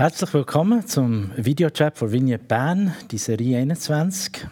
Herzlich 0.00 0.32
willkommen 0.32 0.86
zum 0.86 1.30
Videochat 1.36 1.98
von 1.98 2.10
Vignette 2.10 2.44
Bern, 2.44 2.94
die 3.10 3.18
Serie 3.18 3.58
21. 3.58 4.46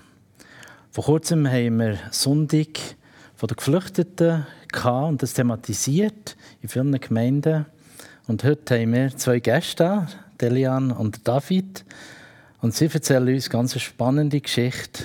Vor 0.90 1.04
kurzem 1.04 1.50
haben 1.50 1.78
wir 1.78 1.98
Sonntag 2.10 2.78
von 3.34 3.47
den 3.47 3.57
Geflüchteten 3.57 4.47
und 4.84 5.23
das 5.23 5.33
thematisiert 5.33 6.37
in 6.61 6.69
vielen 6.69 7.00
Gemeinden. 7.00 7.65
Und 8.27 8.45
heute 8.45 8.79
haben 8.79 8.93
wir 8.93 9.16
zwei 9.16 9.41
Gäste, 9.41 10.07
Delian 10.39 10.91
und 10.91 11.27
David. 11.27 11.83
Und 12.61 12.75
sie 12.75 12.91
erzählen 12.93 13.35
uns 13.35 13.46
eine 13.46 13.53
ganz 13.53 13.80
spannende 13.80 14.43
Geschichte. 14.43 15.05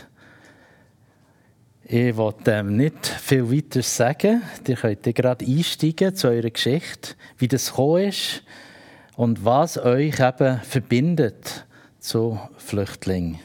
Ich 1.85 2.17
wollte 2.17 2.51
ähm, 2.51 2.75
nicht 2.75 3.07
viel 3.07 3.49
weiter 3.49 3.81
sagen. 3.81 4.41
Ihr 4.67 4.75
könnt 4.75 5.03
gerade 5.03 5.45
einsteigen 5.45 6.13
zu 6.13 6.27
eurer 6.27 6.49
Geschichte, 6.49 7.15
wie 7.37 7.47
das 7.47 7.69
gekommen 7.69 8.09
ist 8.09 8.43
und 9.15 9.45
was 9.45 9.77
euch 9.77 10.19
eben 10.19 10.59
verbindet 10.61 11.65
zu 11.99 12.39
Flüchtlingen. 12.57 13.39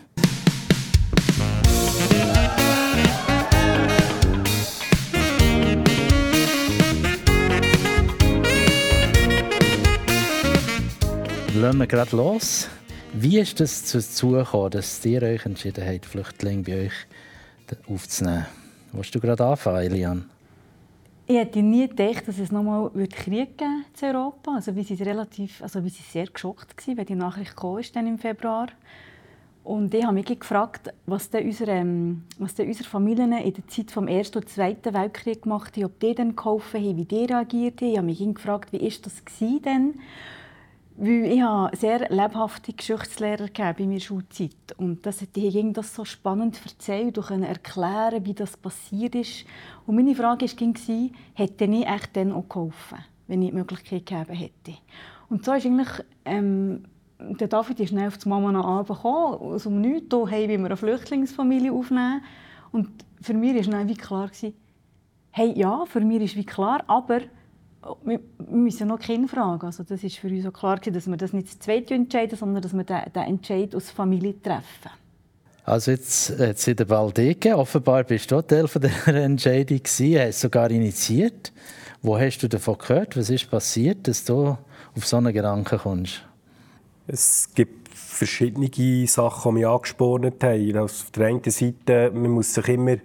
Lassen 11.54 11.78
wir 11.78 11.86
gerade 11.88 12.16
los. 12.16 12.68
Wie 13.12 13.38
ist 13.38 13.60
es 13.60 13.90
dazu 13.90 14.30
gekommen, 14.30 14.70
dass 14.70 15.04
ihr 15.04 15.22
euch 15.22 15.44
entschieden 15.44 15.84
habt, 15.84 16.06
Flüchtlinge 16.06 16.62
bei 16.62 16.86
euch 16.86 16.92
aufzunehmen? 17.88 18.46
Willst 18.92 19.14
du 19.14 19.20
gerade 19.20 19.44
anfangen, 19.44 19.82
Elian? 19.82 20.37
Ich 21.30 21.36
hätte 21.36 21.60
nie 21.60 21.86
gedacht, 21.86 22.26
dass 22.26 22.38
es 22.38 22.50
nochmal 22.50 22.90
Krieg 23.10 23.58
geben 23.58 23.84
in 24.00 24.08
Europa. 24.08 24.54
Also 24.54 24.74
wir 24.74 24.82
sind 24.82 25.02
relativ, 25.02 25.60
also 25.60 25.84
wir 25.84 25.90
sind 25.90 26.06
sehr 26.06 26.26
geschockt 26.26 26.74
gewesen, 26.74 26.96
wenn 26.96 27.04
die 27.04 27.14
Nachricht 27.16 27.54
kam, 27.54 27.78
dann 27.92 28.06
im 28.06 28.18
Februar. 28.18 28.68
Und 29.62 29.92
ich 29.92 30.02
habe 30.04 30.14
mich 30.14 30.24
gefragt, 30.24 30.90
was 31.04 31.28
denn 31.28 31.44
unsere, 31.44 31.72
ähm, 31.72 32.22
was 32.38 32.54
denn 32.54 32.68
unsere 32.68 32.88
Familien 32.88 33.32
in 33.32 33.52
der 33.52 33.68
Zeit 33.68 33.90
vom 33.90 34.08
Ersten 34.08 34.38
und 34.38 34.48
Zweiten 34.48 34.94
Weltkrieg 34.94 35.42
gemacht 35.42 35.76
haben, 35.76 35.84
ob 35.84 36.00
die 36.00 36.14
dann 36.14 36.34
geholfen 36.34 36.80
haben, 36.82 36.96
wie 36.96 37.04
die 37.04 37.26
reagiert 37.26 37.82
haben. 37.82 37.90
Ich 37.90 37.98
habe 37.98 38.06
mich 38.06 38.34
gefragt, 38.34 38.72
wie 38.72 38.78
ist 38.78 39.04
das 39.04 39.22
denn? 39.38 40.00
Weil 41.00 41.26
ich 41.26 41.40
habe 41.40 41.76
sehr 41.76 42.08
lebhafte 42.10 42.72
Geschichtslehrer 42.72 43.46
bei 43.54 43.72
meiner 43.78 44.00
Schulzeit. 44.00 44.74
Und 44.78 45.06
das, 45.06 45.18
die 45.18 45.48
haben 45.48 45.72
das 45.72 45.94
so 45.94 46.04
spannend 46.04 46.60
erzählt 46.64 47.16
und 47.18 47.44
erklären, 47.44 48.24
wie 48.24 48.34
das 48.34 48.56
passiert 48.56 49.14
ist. 49.14 49.44
Und 49.86 49.94
meine 49.94 50.16
Frage 50.16 50.46
war, 50.46 51.10
hätte 51.34 51.64
ich 51.66 51.86
echt 51.86 52.16
dann 52.16 52.32
auch 52.32 52.48
geholfen, 52.48 52.98
wenn 53.28 53.42
ich 53.42 53.50
die 53.50 53.54
Möglichkeit 53.54 54.06
gegeben 54.06 54.34
hätte. 54.34 54.78
Und 55.28 55.44
so 55.44 55.52
ist 55.52 55.66
eigentlich, 55.66 55.88
ähm, 56.24 56.82
der 57.20 57.46
David 57.46 57.78
ist 57.78 57.90
schnell 57.90 58.08
auf 58.08 58.18
die 58.18 58.28
Mama 58.28 58.50
nach 58.50 58.64
Abend 58.64 58.88
gekommen, 58.88 59.60
um 59.66 59.80
nichts, 59.80 60.12
hier 60.12 60.26
hey, 60.26 60.48
wir 60.48 60.58
eine 60.58 60.76
Flüchtlingsfamilie 60.76 61.72
aufnehmen. 61.72 62.22
Und 62.72 62.88
für 63.22 63.34
mich 63.34 63.54
war 63.54 63.72
dann 63.72 63.88
wie 63.88 63.94
klar, 63.94 64.30
hey, 65.30 65.52
ja, 65.56 65.84
für 65.86 66.00
mich 66.00 66.22
ist 66.22 66.36
wie 66.36 66.44
klar, 66.44 66.82
aber 66.88 67.20
wir 68.04 68.20
müssen 68.50 68.88
noch 68.88 68.98
Kinder 68.98 69.28
fragen. 69.28 69.66
Also 69.66 69.82
das 69.82 70.02
ist 70.04 70.16
für 70.16 70.28
uns 70.28 70.46
auch 70.46 70.52
klar, 70.52 70.78
dass 70.78 71.06
wir 71.06 71.16
das 71.16 71.32
nicht 71.32 71.50
zu 71.50 71.58
zweit 71.58 71.90
entscheiden, 71.90 72.36
sondern 72.36 72.62
dass 72.62 72.72
wir 72.72 72.84
den, 72.84 73.12
den 73.14 73.22
Entscheid 73.22 73.74
aus 73.74 73.90
Familie 73.90 74.40
treffen. 74.40 74.90
Also 75.64 75.90
jetzt, 75.90 76.30
jetzt 76.38 76.66
in 76.66 76.76
der 76.76 76.88
Waldeke, 76.88 77.56
offenbar 77.56 78.04
bist 78.04 78.30
du 78.30 78.40
Teil 78.40 78.68
von 78.68 78.82
dieser 78.82 79.14
Entscheidung 79.14 79.78
gewesen, 79.78 80.18
hast 80.18 80.40
sogar 80.40 80.70
initiiert. 80.70 81.52
Wo 82.00 82.18
hast 82.18 82.38
du 82.38 82.48
davon 82.48 82.78
gehört? 82.78 83.16
Was 83.16 83.28
ist 83.28 83.50
passiert, 83.50 84.08
dass 84.08 84.24
du 84.24 84.56
auf 84.96 85.06
so 85.06 85.16
einen 85.18 85.32
Gedanken 85.32 85.78
kommst? 85.78 86.22
Es 87.06 87.50
gibt 87.54 87.88
verschiedene 87.94 89.06
Sachen, 89.06 89.50
die 89.50 89.60
mich 89.60 89.66
angespornt 89.66 90.42
haben. 90.42 90.76
Also 90.76 91.04
auf 91.04 91.10
der 91.10 91.26
einen 91.26 91.42
Seite, 91.44 92.10
man 92.14 92.30
muss 92.30 92.54
sich 92.54 92.68
immer 92.68 92.96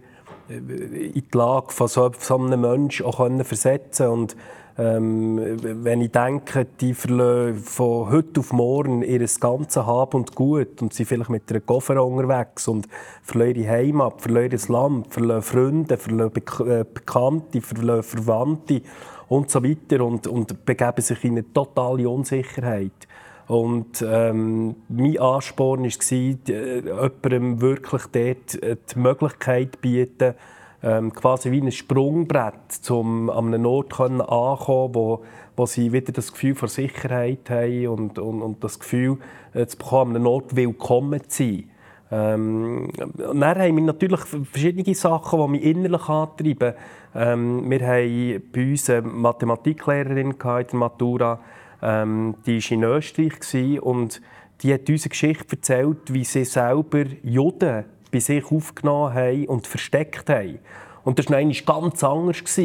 in 0.50 1.14
die 1.14 1.24
Lage 1.32 1.72
von 1.72 1.88
so, 1.88 2.12
einem 2.30 2.62
Menschen 2.62 3.06
auch 3.06 3.28
versetzen 3.44 4.06
können. 4.06 4.28
Ähm, 4.76 5.40
wenn 5.84 6.02
ich 6.02 6.12
denke, 6.12 6.66
die 6.66 6.96
verlieren 6.96 7.58
von 7.58 8.10
heute 8.10 8.40
auf 8.40 8.52
morgen 8.54 9.04
ihr 9.04 9.20
ganzes 9.40 9.86
Hab 9.86 10.16
und 10.16 10.34
Gut 10.34 10.82
und 10.82 10.94
sind 10.94 11.06
vielleicht 11.06 11.30
mit 11.30 11.50
einer 11.52 11.60
Koffer 11.60 12.04
unterwegs 12.04 12.68
und 12.68 12.88
verlieren 13.22 13.62
ihre 13.62 13.72
Heimat, 13.72 14.20
verlieren 14.20 14.50
das 14.50 14.70
Land, 14.70 15.14
verlieren 15.14 15.44
Freunde, 15.44 15.98
verlieren 15.98 16.32
äh, 16.68 16.86
Bekannte, 16.92 17.62
verlieren 17.62 18.02
Verwandte 18.02 18.82
und 19.30 19.52
so 19.52 19.64
weiter 19.64 20.04
und, 20.04 20.26
und 20.26 20.66
begeben 20.66 21.02
sich 21.02 21.24
in 21.24 21.34
eine 21.34 21.54
totale 21.54 22.10
Unsicherheit. 22.10 23.08
Und 23.48 24.04
ähm, 24.08 24.76
mein 24.88 25.20
Ansporn 25.20 25.84
war, 25.84 26.12
äh, 26.14 26.80
jemandem 26.80 27.62
wirklich 27.62 28.04
dort 28.12 28.64
äh, 28.64 28.78
die 28.94 29.00
Möglichkeit 29.00 29.74
zu 29.74 29.82
bieten, 29.82 30.36
ähm, 30.82 31.14
quasi 31.14 31.52
wie 31.52 31.62
ein 31.62 31.72
Sprungbrett, 31.72 32.90
um 32.90 33.30
an 33.30 33.54
einem 33.54 33.66
Ort 33.66 34.00
anzukommen, 34.00 34.96
wo, 34.96 35.24
wo 35.56 35.66
sie 35.66 35.92
wieder 35.94 36.12
das 36.12 36.32
Gefühl 36.32 36.56
von 36.56 36.68
Sicherheit 36.70 37.50
haben 37.50 37.88
und, 37.88 38.20
und, 38.20 38.42
und 38.42 38.64
das 38.64 38.80
Gefühl 38.80 39.18
äh, 39.54 39.66
zu 39.66 39.78
bekommen, 39.78 40.12
an 40.12 40.18
einem 40.18 40.28
Ort 40.28 40.56
willkommen 40.56 41.22
zu 41.28 41.44
sein. 41.44 41.70
Ähm, 42.12 42.90
und 43.00 43.40
dann 43.40 43.58
haben 43.58 43.76
wir 43.76 43.84
natürlich 43.84 44.20
verschiedene 44.20 44.94
Sachen, 44.94 45.40
die 45.40 45.48
mich 45.48 45.64
innerlich 45.64 46.08
antreiben. 46.10 46.74
Ähm, 47.16 47.70
wir 47.70 47.88
hatten 47.88 48.44
bei 48.54 48.72
uns 48.72 48.90
eine 48.90 49.02
Mathematiklehrerin 49.04 50.32
in 50.32 50.38
der 50.40 50.66
Matura, 50.74 51.40
ähm, 51.84 52.36
die 52.46 52.64
war 52.64 52.72
in 52.72 52.84
Österreich 52.84 53.82
und 53.82 54.22
die 54.62 54.74
hat 54.74 54.90
uns 54.90 55.04
eine 55.04 55.10
Geschichte 55.10 55.58
erzählt, 55.58 56.14
wie 56.14 56.24
sie 56.24 56.46
selber 56.46 57.04
Juden 57.22 57.84
bei 58.12 58.20
sich 58.20 58.46
aufgenommen 58.50 59.14
haben 59.14 59.46
und 59.48 59.68
versteckt 59.68 60.30
haben. 60.30 60.60
Und 61.04 61.20
das 61.20 61.30
war 61.30 61.44
ganz 61.44 62.04
anders. 62.04 62.58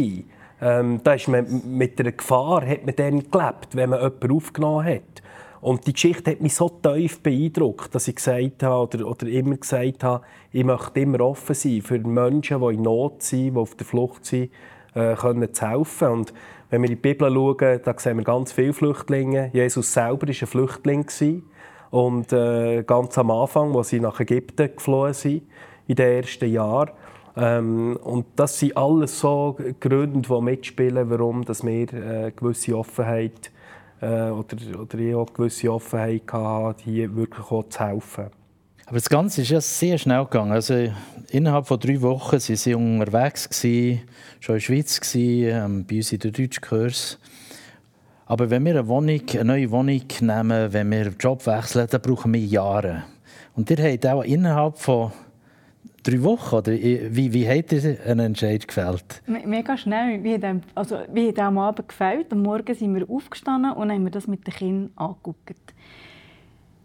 Ähm, 0.60 1.00
da 1.02 1.14
ist 1.14 1.28
man 1.28 1.62
mit 1.66 2.00
einer 2.00 2.12
Gefahr 2.12 2.66
hat 2.66 2.84
man 2.84 2.94
dann 2.94 3.30
gelebt, 3.30 3.74
wenn 3.74 3.90
man 3.90 4.00
jemanden 4.00 4.32
aufgenommen 4.32 4.86
hat. 4.86 5.22
Und 5.60 5.86
die 5.86 5.92
Geschichte 5.92 6.30
hat 6.30 6.40
mich 6.40 6.54
so 6.54 6.68
tief 6.68 7.20
beeindruckt, 7.20 7.94
dass 7.94 8.06
ich 8.06 8.16
gesagt 8.16 8.62
habe, 8.62 8.82
oder, 8.82 9.08
oder 9.08 9.26
immer 9.26 9.56
gesagt 9.56 10.04
habe, 10.04 10.24
ich 10.52 10.64
möchte 10.64 11.00
immer 11.00 11.20
offen 11.20 11.54
sein 11.54 11.82
für 11.82 11.98
Menschen, 11.98 12.60
die 12.60 12.74
in 12.74 12.82
Not 12.82 13.22
sind, 13.22 13.54
die 13.54 13.58
auf 13.58 13.74
der 13.74 13.86
Flucht 13.86 14.24
sind, 14.24 14.50
äh, 14.94 15.14
können 15.14 15.52
zu 15.52 15.68
helfen. 15.68 16.08
Und 16.08 16.34
wenn 16.70 16.82
wir 16.82 16.90
in 16.90 16.96
die 16.96 17.00
Bibel 17.00 17.32
schauen, 17.32 17.80
da 17.82 17.94
sehen 17.96 18.18
wir 18.18 18.24
ganz 18.24 18.52
viele 18.52 18.72
Flüchtlinge. 18.72 19.50
Jesus 19.52 19.92
selber 19.92 20.26
war 20.26 20.28
ein 20.28 20.46
Flüchtling. 20.46 21.06
Und 21.90 22.32
äh, 22.32 22.82
ganz 22.82 23.16
am 23.16 23.30
Anfang, 23.30 23.74
als 23.74 23.88
sie 23.88 24.00
nach 24.00 24.20
Ägypten 24.20 24.70
geflohen 24.74 25.14
sind, 25.14 25.42
in 25.86 25.96
den 25.96 26.22
ersten 26.22 26.52
Jahren. 26.52 26.90
Ähm, 27.36 27.96
und 28.02 28.26
das 28.36 28.58
sind 28.58 28.76
alles 28.76 29.20
so 29.20 29.56
Gründe, 29.80 30.28
die 30.28 30.40
mitspielen, 30.42 31.08
warum 31.08 31.44
dass 31.44 31.64
wir 31.64 31.92
äh, 31.92 32.32
gewisse 32.34 32.76
Offenheit 32.76 33.50
äh, 34.00 34.30
oder, 34.30 34.56
oder 34.80 34.98
ich 34.98 35.14
auch 35.14 35.32
gewisse 35.32 35.72
Offenheit 35.72 36.32
hatte, 36.32 36.84
hier 36.84 37.14
wirklich 37.14 37.50
auch 37.50 37.68
zu 37.68 37.80
helfen. 37.80 38.26
Aber 38.88 38.96
das 38.96 39.10
Ganze 39.10 39.42
ist 39.42 39.50
ja 39.50 39.60
sehr 39.60 39.98
schnell 39.98 40.24
gegangen. 40.24 40.52
Also 40.52 40.90
innerhalb 41.28 41.66
von 41.66 41.78
drei 41.78 42.00
Wochen 42.00 42.32
waren 42.32 42.40
sie 42.40 42.74
unterwegs, 42.74 43.46
gewesen, 43.50 44.00
schon 44.40 44.54
in 44.54 44.56
der 44.56 44.64
Schweiz, 44.64 44.98
gewesen, 44.98 45.48
ähm, 45.50 45.84
bei 45.86 45.96
uns 45.96 46.10
in 46.10 46.18
den 46.20 46.32
Deutschkurs. 46.32 47.18
Aber 48.24 48.48
wenn 48.48 48.64
wir 48.64 48.78
eine, 48.78 48.88
Wohnung, 48.88 49.20
eine 49.30 49.44
neue 49.44 49.70
Wohnung 49.70 50.00
nehmen, 50.20 50.72
wenn 50.72 50.90
wir 50.90 51.00
einen 51.02 51.16
Job 51.20 51.46
wechseln, 51.46 51.86
dann 51.90 52.00
brauchen 52.00 52.32
wir 52.32 52.40
Jahre. 52.40 53.04
Und 53.54 53.68
ihr 53.68 53.76
habt 53.76 54.06
auch 54.06 54.22
innerhalb 54.22 54.78
von 54.78 55.12
drei 56.02 56.22
Wochen, 56.22 56.54
oder 56.54 56.72
wie, 56.72 57.30
wie 57.30 57.46
habt 57.46 57.72
ihr 57.72 57.98
einen 58.06 58.20
Entscheid 58.20 58.66
gefällt? 58.66 59.20
Mega 59.26 59.76
schnell. 59.76 60.24
Wir 60.24 60.40
haben, 60.40 60.62
also, 60.74 61.00
wir 61.12 61.28
haben 61.32 61.38
am 61.40 61.58
Abend 61.58 61.88
gefällt, 61.88 62.32
am 62.32 62.40
Morgen 62.40 62.74
sind 62.74 62.94
wir 62.94 63.10
aufgestanden 63.10 63.72
und 63.72 63.92
haben 63.92 64.10
das 64.10 64.26
mit 64.26 64.46
den 64.46 64.54
Kindern 64.54 64.90
angeguckt. 64.96 65.74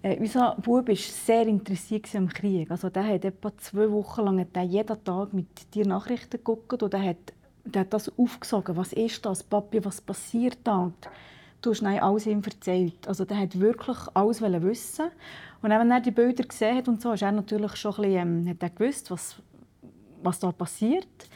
Äh, 0.04 0.20
unser 0.20 0.56
Bub 0.62 0.90
war 0.90 0.96
sehr 0.96 1.48
interessiert 1.48 2.14
am 2.16 2.28
Krieg. 2.28 2.70
Also, 2.70 2.90
der 2.90 3.08
hat 3.08 3.24
etwa 3.24 3.58
zwei 3.58 3.90
Wochen 3.90 4.22
lang 4.22 4.46
jeden 4.64 5.04
Tag 5.04 5.34
mit 5.34 5.74
dir 5.74 5.88
Nachrichten 5.88 6.38
geguckt 6.38 6.84
und 6.84 6.94
er 6.94 7.04
hat, 7.04 7.34
der 7.64 7.82
hat 7.82 7.94
das 7.94 8.12
aufgesogen. 8.20 8.76
Was 8.76 8.92
ist 8.92 9.26
das, 9.26 9.42
Papi, 9.42 9.84
was 9.84 10.02
passiert 10.02 10.58
da? 10.66 10.78
Und 10.78 11.10
du 11.62 11.72
hast 11.72 11.84
alles 11.84 12.28
ihm 12.28 12.42
erzählt. 12.44 13.08
Also 13.08 13.24
der 13.24 13.38
hat 13.40 13.58
wirklich 13.58 13.98
alles 14.14 14.42
wissen. 14.42 15.06
Und 15.62 15.70
wenn 15.70 15.92
er 15.92 16.02
die 16.02 16.12
Bilder 16.12 16.44
gesehen 16.44 16.78
hat 16.78 16.90
und 16.90 17.02
so, 17.02 17.14
ist 17.14 17.22
er 17.22 17.32
natürlich 17.32 17.78
schon 17.78 17.96
ein 17.96 18.02
bisschen, 18.02 18.46
ähm, 18.46 18.50
hat 18.50 18.62
er 18.62 18.70
gewusst, 18.72 19.10
was, 19.10 19.38
was 20.22 20.40
da 20.40 20.52
passiert. 20.52 21.30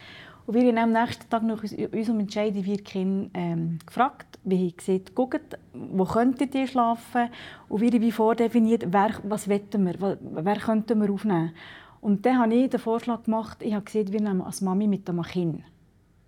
Und 0.48 0.54
wir 0.54 0.66
haben 0.66 0.78
am 0.78 0.94
nächsten 0.94 1.30
Tag 1.30 1.44
nach 1.44 1.62
unserem 1.62 2.22
Entscheid 2.22 2.54
wir 2.56 2.78
Kinder 2.78 3.30
ähm, 3.34 3.80
gefragt, 3.86 4.40
wie 4.46 4.70
haben 4.70 4.78
gesagt, 4.78 5.14
guckt, 5.14 5.60
wo 5.74 6.06
könntet 6.06 6.56
ihr 6.56 6.68
schlafen? 6.68 7.30
Und 7.68 7.82
wir 7.82 7.92
haben 7.92 8.12
vordefiniert, 8.14 8.86
wer, 8.88 9.12
was 9.24 9.50
wollen 9.50 9.86
wir, 9.86 10.18
wer 10.22 10.56
könnten 10.56 11.02
wir 11.02 11.12
aufnehmen. 11.12 11.52
Und 12.00 12.26
dann 12.26 12.40
habe 12.40 12.56
ich 12.56 12.70
den 12.70 12.80
Vorschlag 12.80 13.24
gemacht, 13.24 13.58
ich 13.62 13.74
habe 13.74 13.84
gesagt, 13.84 14.14
wir 14.14 14.22
nehmen 14.22 14.42
als 14.42 14.62
Mami 14.62 14.88
mit 14.88 15.10
einem 15.10 15.22
Kind. 15.24 15.64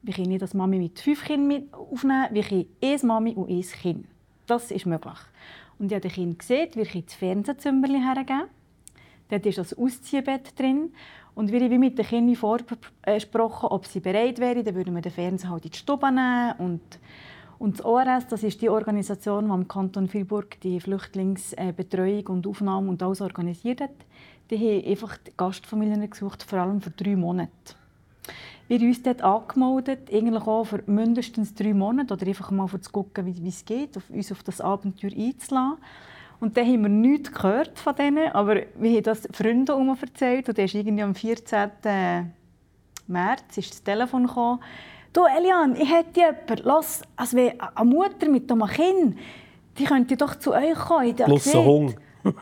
Wir 0.02 0.14
können 0.14 0.28
nicht 0.28 0.42
als 0.42 0.54
Mami 0.54 0.80
mit 0.80 1.00
fünf 1.00 1.24
Kindern 1.24 1.70
aufnehmen, 1.72 2.28
wir 2.32 2.44
können 2.44 2.66
eine 2.82 3.00
Mami 3.04 3.36
und 3.36 3.50
ein 3.50 3.62
Kind. 3.62 4.06
Das 4.48 4.70
ist 4.70 4.86
möglich. 4.86 5.20
Und 5.78 5.94
ich 5.94 5.96
habe 5.96 6.02
den 6.02 6.12
Kind 6.12 6.40
gesehen, 6.40 6.72
wie 6.74 6.82
ich 6.82 6.96
ins 6.96 7.14
Fernsehzimmer 7.14 7.88
hergegeben. 7.88 8.50
Dort 9.30 9.46
ist 9.46 9.58
das 9.58 9.78
Ausziehbett 9.78 10.58
drin. 10.60 10.92
Und 11.36 11.52
wir 11.52 11.62
haben 11.62 11.80
mit 11.80 11.98
den 11.98 12.06
Kindern 12.06 12.36
vorgesprochen, 12.36 13.68
ob 13.68 13.86
sie 13.86 14.00
bereit 14.00 14.40
wären. 14.40 14.64
Dann 14.64 14.76
würden 14.76 14.94
wir 14.96 15.02
den 15.02 15.12
Fernseher 15.12 15.52
halt 15.52 15.66
in 15.66 15.72
die 15.72 15.78
Stube 15.78 16.12
nehmen. 16.12 16.54
Und, 16.58 16.82
und 17.60 17.80
das 17.80 17.86
ORS, 17.86 18.28
das 18.28 18.44
ist 18.44 18.62
die 18.62 18.70
Organisation, 18.70 19.48
die 19.48 19.54
im 19.54 19.68
Kanton 19.68 20.08
Freiburg 20.08 20.60
die 20.62 20.80
Flüchtlingsbetreuung 20.80 22.28
und 22.28 22.48
Aufnahme 22.48 22.90
und 22.90 23.02
alles 23.02 23.22
organisiert 23.22 23.82
hat. 23.82 23.96
Die 24.50 24.58
haben 24.58 24.92
einfach 24.92 25.18
die 25.18 25.32
Gastfamilien 25.38 26.10
gesucht, 26.10 26.44
vor 26.44 26.60
allem 26.60 26.82
für 26.82 26.90
drei 26.90 27.16
Monate. 27.16 27.52
Wir 28.68 28.78
haben 28.78 28.88
uns 28.88 29.02
dort 29.02 29.22
angemeldet, 29.22 30.14
eigentlich 30.14 30.44
auch 30.44 30.64
für 30.64 30.84
mindestens 30.86 31.56
drei 31.56 31.74
Monate 31.74 32.14
oder 32.14 32.28
einfach 32.28 32.52
mal 32.52 32.68
für 32.68 32.80
zu 32.80 32.92
gucken, 32.92 33.26
wie 33.26 33.48
es 33.48 33.66
geht, 33.66 33.98
auf, 33.98 34.10
uns 34.10 34.32
auf 34.32 34.44
das 34.44 34.62
Abenteuer 34.62 35.12
einzulassen. 35.12 35.78
Und 36.40 36.56
dann 36.56 36.66
haben 36.66 36.82
wir 36.84 36.90
nichts 36.90 37.32
gehört 37.32 37.78
von 37.78 37.96
denen, 37.96 38.32
aber 38.32 38.62
wir 38.76 38.92
haben 38.92 39.04
das 39.04 39.28
Freunden 39.34 39.72
um 39.72 39.98
erzählt 40.00 40.48
und 40.48 40.58
dann 40.58 40.66
ist 40.66 40.74
irgendwie 40.74 41.04
am 41.04 41.16
14. 41.16 41.70
März 43.08 43.58
ist 43.58 43.72
das 43.72 43.84
Telefon 43.84 44.28
gekommen. 44.28 44.60
Du 45.12 45.26
Elian, 45.26 45.76
ich 45.76 45.92
hätte 45.92 46.20
jemanden, 46.20 46.62
lass, 46.64 47.02
also 47.16 47.38
eine 47.38 47.90
Mutter 47.90 48.30
mit 48.30 48.50
einem 48.52 48.68
Kind, 48.68 49.18
die 49.78 49.84
könnte 49.84 50.16
doch 50.16 50.36
zu 50.36 50.54
euch 50.54 50.76
kommen. 50.76 51.16
Plus 51.16 51.54
ein 51.54 51.66
Hund. 51.66 51.96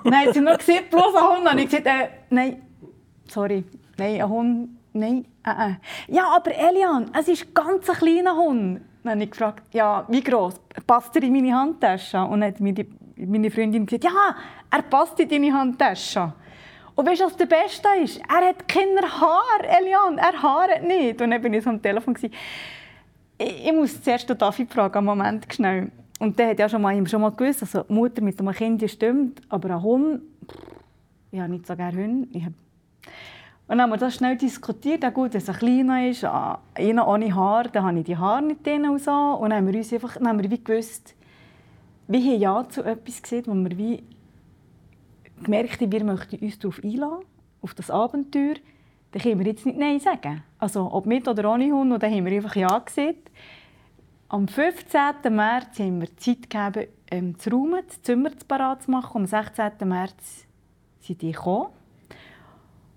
nein, 0.04 0.28
sie 0.32 0.40
haben 0.40 0.46
noch 0.46 0.58
gesagt, 0.58 0.90
plus 0.90 1.16
ein 1.16 1.24
Hund. 1.24 1.52
Und 1.52 1.58
ich 1.60 1.66
gesagt, 1.70 1.88
äh, 1.88 2.10
nein, 2.30 2.62
sorry, 3.28 3.64
nein, 3.98 4.22
ein 4.22 4.30
Hund, 4.30 4.70
nein, 4.94 5.26
äh, 5.46 5.50
äh. 5.50 5.76
Ja, 6.14 6.36
aber 6.36 6.52
Elian, 6.54 7.10
es 7.18 7.30
ist 7.30 7.56
ganz 7.56 7.90
ein 7.90 7.96
kleiner 7.96 8.36
Hund. 8.36 8.82
Dann 9.04 9.14
habe 9.14 9.24
ich 9.24 9.32
gefragt, 9.32 9.74
ja, 9.74 10.06
wie 10.10 10.22
groß? 10.22 10.56
Passt 10.86 11.16
er 11.16 11.24
in 11.24 11.32
meine 11.32 11.56
Handtasche? 11.56 12.22
Und 12.22 12.42
dann 12.42 12.52
hat 12.52 12.60
mir 12.60 12.74
die 12.74 12.90
meine 13.18 13.52
Freundin 13.52 13.86
gesagt, 13.86 14.04
ja, 14.04 14.36
er 14.70 14.82
passt 14.84 15.20
in 15.20 15.30
deine 15.30 15.54
Handtasche. 15.54 16.34
Und 16.96 17.08
weißt 17.08 17.22
du, 17.22 17.26
was 17.26 17.38
der 17.38 17.46
Beste 17.46 17.88
ist? 18.02 18.20
Er 18.28 18.48
hat 18.50 18.68
keine 18.68 19.02
Haare, 19.02 19.68
Elian, 19.80 20.18
er 20.18 20.42
haaret 20.42 20.84
nicht. 20.84 21.22
Und 21.22 21.32
dann 21.32 21.44
war 21.44 21.52
ich 21.52 21.64
so 21.64 21.70
am 21.70 21.82
Telefon. 21.82 22.18
Ich, 22.22 22.32
ich 23.68 23.72
muss 23.72 24.02
zuerst 24.02 24.28
den 24.30 24.38
David 24.38 24.74
fragen, 24.74 25.06
Moment 25.06 25.46
schnell. 25.54 25.92
Und 26.20 26.38
der 26.40 26.50
hat 26.50 26.60
ja 26.60 26.68
schon 26.68 26.82
mal, 26.82 27.08
schon 27.08 27.22
mal 27.22 27.32
gewusst, 27.32 27.62
also 27.62 27.86
Mutter 27.88 28.24
mit 28.24 28.40
einem 28.40 28.54
Kind 28.54 28.90
stimmt, 28.90 29.42
aber 29.50 29.76
ein 29.76 29.84
Hund, 29.84 30.22
ich 31.32 31.40
habe 31.40 31.52
nicht 31.52 31.68
so 31.68 31.76
gerne 31.76 32.04
Hunde. 32.04 32.28
Ich 32.32 32.44
und 33.68 33.78
dann 33.78 33.82
haben 33.82 33.90
wir 33.90 33.98
das 33.98 34.16
schnell 34.16 34.38
diskutiert. 34.38 35.04
Ja, 35.04 35.10
gut, 35.10 35.34
wenn 35.34 35.42
es 35.42 35.50
ein 35.50 35.56
kleiner 35.56 36.08
ist, 36.08 36.24
ah, 36.24 36.60
einer 36.74 37.06
ohne 37.06 37.36
Haar, 37.36 37.66
dann 37.66 37.84
habe 37.84 38.00
ich 38.00 38.06
die 38.06 38.16
Haare 38.16 38.42
nicht 38.42 38.66
drin. 38.66 38.88
Und, 38.88 39.02
so. 39.02 39.12
und 39.12 39.50
dann 39.50 39.60
haben 39.60 39.68
wir 39.68 39.78
uns 39.78 39.92
einfach 39.92 40.16
dann 40.16 40.28
haben 40.30 40.42
wir 40.42 40.50
wie 40.50 40.64
gewusst, 40.64 41.14
wir 42.08 42.20
haben 42.20 42.40
ja 42.40 42.70
zu 42.70 42.84
etwas 42.84 43.22
gesehen, 43.22 43.44
wo 43.48 43.54
wir 43.54 43.78
wie 43.78 44.04
gemerkt 45.44 45.82
haben, 45.82 45.92
wir 45.92 46.04
möchten 46.04 46.38
uns 46.38 46.60
darauf 46.60 46.84
einlassen, 46.84 47.26
auf 47.62 47.74
das 47.74 47.92
Abenteuer. 47.92 48.56
Dann 49.12 49.22
können 49.22 49.40
wir 49.40 49.48
jetzt 49.48 49.66
nicht 49.66 49.78
Nein 49.78 50.00
sagen. 50.00 50.44
Also 50.58 50.92
ob 50.92 51.06
mit 51.06 51.28
oder 51.28 51.52
ohne 51.52 51.72
Hund, 51.72 51.92
und 51.92 52.02
dann 52.02 52.12
haben 52.14 52.26
wir 52.26 52.34
einfach 52.34 52.56
Ja 52.56 52.80
gesagt. 52.80 53.32
Am 54.30 54.48
15. 54.48 55.34
März 55.34 55.80
haben 55.80 56.02
wir 56.02 56.18
Zeit 56.18 56.50
gegeben, 56.50 56.88
ähm, 57.12 57.40
zu 57.40 57.50
räumen, 57.52 57.82
das 57.88 58.02
Zimmer 58.02 58.32
parat 58.48 58.84
zu 58.84 58.92
machen. 58.92 59.22
Am 59.22 59.26
16. 59.26 59.88
März 59.88 60.46
sind 61.00 61.22
die 61.22 61.32
gekommen. 61.32 61.68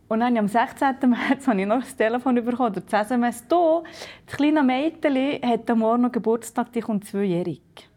Und 0.09 0.21
dann 0.21 0.37
am 0.37 0.49
16. 0.49 0.97
März 1.09 1.47
habe 1.47 1.61
ich 1.61 1.67
noch 1.67 1.81
das 1.81 1.95
Telefon 1.95 2.35
bekommen, 2.35 2.73
oder 2.73 2.81
das. 2.81 3.09
Hier, 3.09 3.83
das 4.27 4.37
kleine 4.37 4.62
Mädchen 4.65 5.41
hat 5.43 5.71
am 5.71 5.79
Morgen 5.79 6.11
Geburtstag, 6.11 6.73
die 6.73 6.81
kommt 6.81 7.05
zweijährig. 7.05 7.90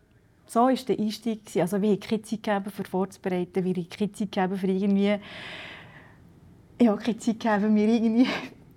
So 0.45 0.61
war 0.61 0.73
der 0.73 0.99
Einstieg. 0.99 1.41
Also 1.57 1.81
wir 1.81 1.91
haben 1.91 1.99
keine 1.99 2.21
Zeit 2.21 2.43
gegeben, 2.43 2.71
für 2.71 2.83
vorzubereiten. 2.83 3.63
Wir 3.63 3.73
haben 3.75 3.89
Zeit 3.89 4.15
gegeben, 4.17 4.57
für 4.57 4.67
irgendwie... 4.67 5.19
Ja, 6.81 6.95
keine 6.95 7.17
Zeit 7.17 7.39
gegeben, 7.39 7.73
mir 7.73 7.87
irgendwie 7.87 8.27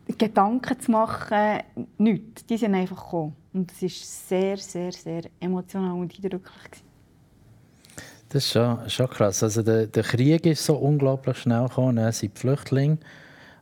Gedanken 0.18 0.80
zu 0.80 0.90
machen. 0.90 1.60
Nichts. 1.98 2.46
Die 2.46 2.56
sind 2.56 2.74
einfach 2.74 3.04
gekommen. 3.04 3.36
Und 3.52 3.72
es 3.72 3.82
war 3.82 3.88
sehr, 3.88 4.56
sehr, 4.58 4.92
sehr 4.92 5.22
emotional 5.40 5.92
und 5.92 6.14
eindrücklich. 6.14 6.82
Das 8.28 8.44
ist 8.44 8.52
schon, 8.52 8.90
schon 8.90 9.08
krass. 9.08 9.42
Also 9.42 9.62
der, 9.62 9.86
der 9.86 10.02
Krieg 10.02 10.46
ist 10.46 10.64
so 10.64 10.76
unglaublich 10.76 11.38
schnell 11.38 11.68
gekommen. 11.68 11.96
Dann 11.96 12.12
sind 12.12 12.34
die 12.36 12.40
Flüchtlinge. 12.40 12.98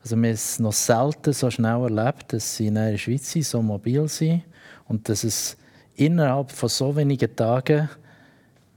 Also 0.03 0.17
wir 0.17 0.29
haben 0.29 0.35
es 0.35 0.59
noch 0.59 0.73
selten 0.73 1.33
so 1.33 1.51
schnell 1.51 1.83
erlebt, 1.83 2.33
dass 2.33 2.57
sie 2.57 2.67
in 2.67 2.75
der 2.75 2.99
Schweiz 2.99 3.33
so 3.33 3.63
mobil 3.63 4.07
sind 4.09 4.43
und 4.87 5.09
dass 5.09 5.25
es 5.25 5.57
innerhalb 5.97 6.51
von 6.51 6.69
so 6.69 6.95
wenigen 6.97 7.35
Tagen 7.35 7.89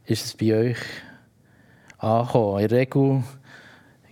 ist 0.06 0.26
es 0.26 0.34
bei 0.34 0.54
euch 0.54 0.78
angekommen? 1.98 2.62
In 2.62 2.68
der 2.68 2.78
Regel 2.80 3.24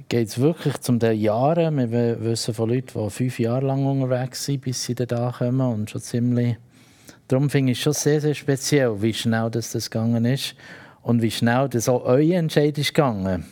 geht 0.10 0.28
es 0.28 0.40
wirklich 0.40 0.78
zum 0.82 1.00
den 1.00 1.20
Jahren. 1.20 1.92
Wir 1.92 2.22
wissen 2.22 2.54
von 2.54 2.70
Leuten, 2.70 3.04
die 3.04 3.10
fünf 3.10 3.40
Jahre 3.40 3.66
lang 3.66 3.86
unterwegs 3.86 4.46
sind, 4.46 4.62
bis 4.62 4.84
sie 4.84 4.96
da 4.96 5.34
kommen 5.38 5.62
und 5.62 5.90
schon 5.90 6.02
ziemlich... 6.02 6.58
Darum 7.28 7.50
finde 7.50 7.72
ich 7.72 7.80
es 7.80 7.84
schon 7.84 7.94
sehr, 7.94 8.22
sehr 8.22 8.36
speziell, 8.36 9.02
wie 9.02 9.14
schnell 9.14 9.50
das, 9.50 9.72
das 9.72 9.90
gegangen 9.90 10.26
ist 10.26 10.56
und 11.02 11.24
wie 11.24 11.32
schnell 11.32 11.68
das 11.70 11.90
auch 11.90 12.04
euer 12.06 12.38
Entscheid 12.38 12.78
ist 12.78 12.94
gegangen. 12.94 13.46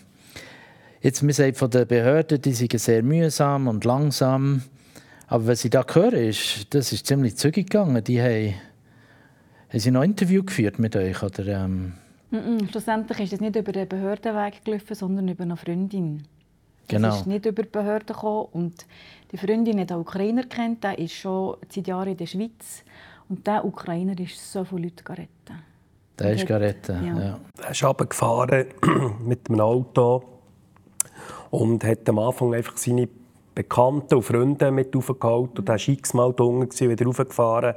Jetzt, 1.01 1.23
man 1.23 1.33
sagt 1.33 1.57
von 1.57 1.71
den 1.71 1.87
Behörden, 1.87 2.39
die 2.39 2.53
sind 2.53 2.79
sehr 2.79 3.01
mühsam 3.01 3.67
und 3.67 3.83
langsam. 3.83 4.61
Aber 5.27 5.47
was 5.47 5.65
ich 5.65 5.71
da 5.71 5.83
höre, 5.91 6.13
ist, 6.13 6.67
das 6.69 6.91
ist 6.91 7.07
ziemlich 7.07 7.35
zügig 7.35 7.69
gegangen. 7.69 8.03
Die 8.03 8.21
haben, 8.21 8.53
haben 9.73 9.79
sie 9.79 9.91
noch 9.91 10.01
ein 10.01 10.11
Interview 10.11 10.43
geführt 10.43 10.79
mit 10.79 10.95
euch? 10.95 11.21
Oder, 11.23 11.47
ähm 11.47 11.93
Mm 12.33 12.37
-mm. 12.37 12.71
Schlussendlich 12.71 13.19
ist 13.19 13.33
es 13.33 13.41
nicht 13.41 13.55
über 13.55 13.71
den 13.71 13.87
Behördenweg 13.87 14.65
gelaufen, 14.65 14.95
sondern 14.95 15.27
über 15.27 15.43
eine 15.43 15.55
Freundin. 15.55 16.23
Genau. 16.87 17.09
Es 17.09 17.17
ist 17.17 17.27
nicht 17.27 17.45
über 17.45 17.61
die 17.61 17.69
Behörden 17.69 18.07
gekommen. 18.07 18.47
Und 18.53 18.87
die 19.31 19.37
Freundin 19.37 19.79
hat 19.79 19.91
einen 19.91 20.01
Ukrainer 20.01 20.43
kennt, 20.43 20.83
der 20.83 20.97
ist 20.97 21.13
schon 21.13 21.57
seit 21.69 21.87
Jahren 21.87 22.09
in 22.09 22.17
der 22.17 22.25
Schweiz. 22.25 22.83
Und 23.29 23.45
der 23.45 23.63
Ukrainer 23.63 24.19
ist 24.19 24.51
so 24.51 24.65
viele 24.65 24.83
Leute 24.83 25.09
retten. 25.09 25.61
Der 26.17 26.33
ist 26.33 26.49
retten, 26.49 27.05
ja. 27.05 27.19
ja. 27.19 27.39
Er 27.61 27.71
ist 27.71 27.83
runtergefahren 27.83 28.65
mit 29.25 29.47
dem 29.47 29.59
Auto 29.59 30.23
und 31.51 31.83
hat 31.83 32.09
am 32.09 32.17
Anfang 32.17 32.53
einfach 32.55 32.77
seine 32.77 33.07
Bekannten 33.55 34.15
und 34.15 34.23
Freunde 34.23 34.71
mit 34.71 34.95
aufgeholt. 34.95 35.59
Und 35.59 35.69
er 35.69 35.75
war 35.75 35.87
x-mal 35.87 36.31
unten, 36.31 36.89
wieder 36.89 37.05
raufgefahren 37.05 37.75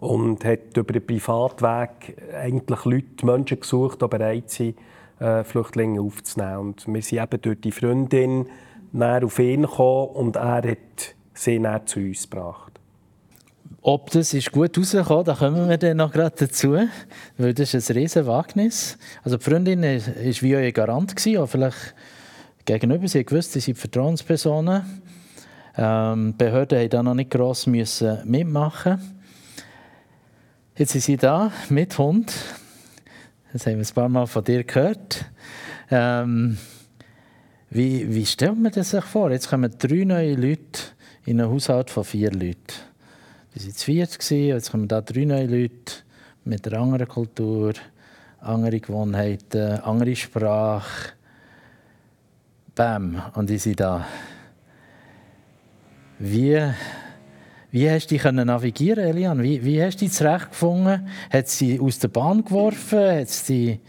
und 0.00 0.44
hat 0.44 0.76
über 0.76 0.92
den 0.92 1.06
Privatweg 1.06 2.16
eigentlich 2.34 2.84
Leute, 2.84 3.24
Menschen 3.26 3.60
gesucht, 3.60 4.02
die 4.02 4.08
bereit 4.08 4.50
sind, 4.50 4.76
äh, 5.20 5.44
Flüchtlinge 5.44 6.00
aufzunehmen. 6.00 6.58
Und 6.58 6.86
wir 6.86 7.02
sind 7.02 7.22
eben 7.22 7.40
durch 7.40 7.60
die 7.60 7.72
Freundin 7.72 8.46
auf 8.94 9.38
ihn 9.38 9.62
gekommen 9.62 10.08
und 10.08 10.36
er 10.36 10.62
hat 10.70 11.14
sie 11.34 11.58
näher 11.58 11.86
zu 11.86 12.00
uns 12.00 12.28
gebracht. 12.28 12.72
Ob 13.80 14.10
das 14.10 14.32
ist 14.32 14.52
gut 14.52 14.78
rausgekommen, 14.78 15.24
da 15.24 15.34
kommen 15.34 15.68
wir 15.68 15.78
dann 15.78 15.96
noch 15.96 16.12
gerade 16.12 16.46
dazu, 16.46 16.76
weil 17.36 17.54
das 17.54 17.74
ist 17.74 17.90
ein 17.90 17.96
riesen 17.96 18.26
Wagnis. 18.26 18.96
Also 19.24 19.38
die 19.38 19.44
Freundin 19.44 19.82
war 19.82 19.98
wie 20.22 20.56
euer 20.56 20.70
Garant, 20.70 21.16
gewesen, 21.16 21.46
vielleicht 21.48 21.94
gegenüber. 22.64 23.08
Sie 23.08 23.24
gewusst, 23.24 23.52
sie 23.52 23.60
sind 23.60 23.78
Vertrauenspersonen. 23.78 25.02
Ähm, 25.76 26.32
die 26.32 26.44
Behörden 26.44 26.78
mussten 26.78 26.90
da 26.90 27.02
noch 27.02 27.14
nicht 27.14 27.30
gross 27.30 27.66
mitmachen 27.66 29.22
Jetzt 30.74 30.92
sind 30.92 31.02
Sie 31.02 31.16
da 31.18 31.52
mit 31.68 31.98
Hund. 31.98 32.32
Das 33.52 33.66
haben 33.66 33.78
wir 33.78 33.86
ein 33.86 33.94
paar 33.94 34.08
Mal 34.08 34.26
von 34.26 34.42
dir 34.42 34.64
gehört. 34.64 35.26
Ähm, 35.90 36.56
wie, 37.68 38.14
wie 38.14 38.24
stellt 38.24 38.58
man 38.58 38.72
das 38.72 38.90
sich 38.90 39.04
vor? 39.04 39.30
Jetzt 39.30 39.50
kommen 39.50 39.70
drei 39.78 40.04
neue 40.04 40.34
Leute 40.34 40.80
in 41.26 41.40
einen 41.40 41.50
Haushalt 41.50 41.90
von 41.90 42.04
vier 42.04 42.30
Leuten. 42.32 42.56
Wir 43.52 43.62
waren 43.62 43.74
zu 43.74 43.84
viert, 43.84 44.30
jetzt 44.30 44.70
kommen 44.70 44.88
da 44.88 45.02
drei 45.02 45.26
neue 45.26 45.46
Leute 45.46 45.92
mit 46.44 46.66
einer 46.66 46.80
anderen 46.80 47.08
Kultur, 47.08 47.74
andere 48.40 48.80
Gewohnheiten, 48.80 49.78
andere 49.80 50.16
Sprache. 50.16 51.12
Bam, 52.74 53.22
und 53.34 53.50
ich 53.50 53.62
sind 53.62 53.80
da. 53.80 54.06
Wie 56.24 56.62
wie 57.72 57.90
hast 57.90 58.10
du 58.10 58.14
dich 58.14 58.24
navigieren 58.30 59.04
Elian? 59.04 59.42
Wie, 59.42 59.64
wie 59.64 59.82
hast 59.82 59.96
du 59.96 60.04
dich 60.04 60.12
zurechtgefunden? 60.12 61.08
Hat 61.32 61.48
sie 61.48 61.80
aus 61.80 61.98
der 61.98 62.08
Bahn 62.08 62.44
geworfen? 62.44 63.18
Hat 63.20 63.28
sie 63.28 63.80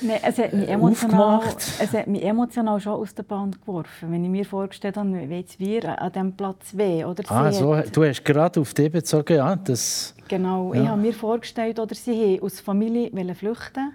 Nein, 0.00 0.18
es 0.22 0.38
hat, 0.38 0.52
mich 0.52 0.68
emotional, 0.68 1.40
es 1.80 1.92
hat 1.92 2.06
mich 2.06 2.24
emotional 2.24 2.80
schon 2.80 2.94
aus 2.94 3.14
der 3.14 3.22
Bahn 3.22 3.52
geworfen. 3.52 4.10
Wenn 4.10 4.24
ich 4.24 4.30
mir 4.30 4.44
vorgestellt 4.44 4.96
habe, 4.96 5.12
wie 5.28 5.34
jetzt 5.34 5.60
wir 5.60 6.00
an 6.00 6.12
diesem 6.12 6.32
Platz 6.32 6.76
weh. 6.76 7.04
Oder 7.04 7.22
ah, 7.28 7.52
so, 7.52 7.76
hat, 7.76 7.96
du 7.96 8.04
hast 8.04 8.24
gerade 8.24 8.60
auf 8.60 8.74
dich 8.74 8.90
bezogen, 8.90 9.36
ja. 9.36 9.54
Das, 9.54 10.14
genau, 10.26 10.72
ja. 10.72 10.82
ich 10.82 10.88
habe 10.88 11.00
mir 11.00 11.12
vorgestellt, 11.12 11.78
oder 11.78 11.94
sie 11.94 12.12
wollten 12.12 12.44
aus 12.44 12.54
der 12.56 12.64
Familie 12.64 13.34
flüchten. 13.34 13.92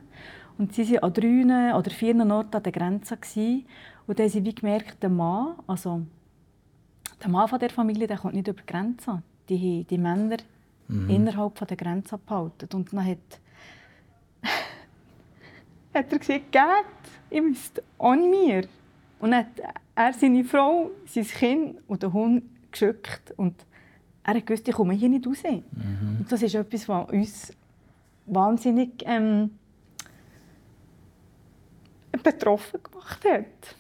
Und 0.58 0.74
sie 0.74 0.90
waren 0.94 1.04
an 1.04 1.14
drei 1.14 1.76
oder 1.76 1.92
vier 1.92 2.16
Orten 2.16 2.56
an 2.56 2.64
der 2.64 2.72
Grenze. 2.72 3.18
Gewesen. 3.18 3.66
Und 4.08 4.20
dann 4.20 4.26
haben 4.26 4.32
sie 4.32 4.46
wie 4.46 4.56
gemerkt, 4.56 5.02
der 5.02 5.10
Mann, 5.10 5.56
also 5.68 6.02
der 7.24 7.32
Mann 7.32 7.48
von 7.48 7.60
der 7.60 7.70
Familie 7.70 8.08
der 8.08 8.18
kommt 8.18 8.34
nicht 8.34 8.48
über 8.48 8.62
die 8.62 8.66
Grenze. 8.66 9.22
Die 9.50 9.84
die 9.84 9.98
Männer 9.98 10.38
mhm. 10.88 11.10
innerhalb 11.10 11.68
der 11.68 11.78
Grenze 11.78 12.16
abgehalten. 12.16 12.70
Und 12.74 12.94
dann 12.94 13.06
hat 13.06 13.40
hat 15.94 16.12
er 16.12 16.20
gesagt, 16.20 16.52
geht, 16.52 16.62
ihr 17.30 17.42
müsst 17.42 17.82
ohne 17.98 18.28
mir. 18.28 18.68
Und 19.20 19.32
dann 19.32 19.46
hat 19.46 19.76
er 19.96 20.14
seine 20.14 20.44
Frau, 20.44 20.92
sein 21.06 21.26
Kind 21.26 21.78
und 21.88 22.04
den 22.04 22.14
Hund 22.14 22.44
geschickt 22.72 23.34
und 23.38 23.54
er 24.24 24.36
hat 24.36 24.46
gewusst, 24.46 24.68
ich 24.68 24.74
komme 24.74 24.94
hier 24.94 25.10
nicht 25.10 25.28
raus. 25.28 25.44
Mhm. 25.44 26.18
Und 26.20 26.32
das 26.32 26.42
ist 26.42 26.56
etwas, 26.56 26.88
was 26.88 27.10
uns 27.10 27.54
wahnsinnig 28.26 29.04
ähm, 29.06 29.52
betroffen 32.24 32.82
gemacht 32.82 33.24
hat. 33.26 33.76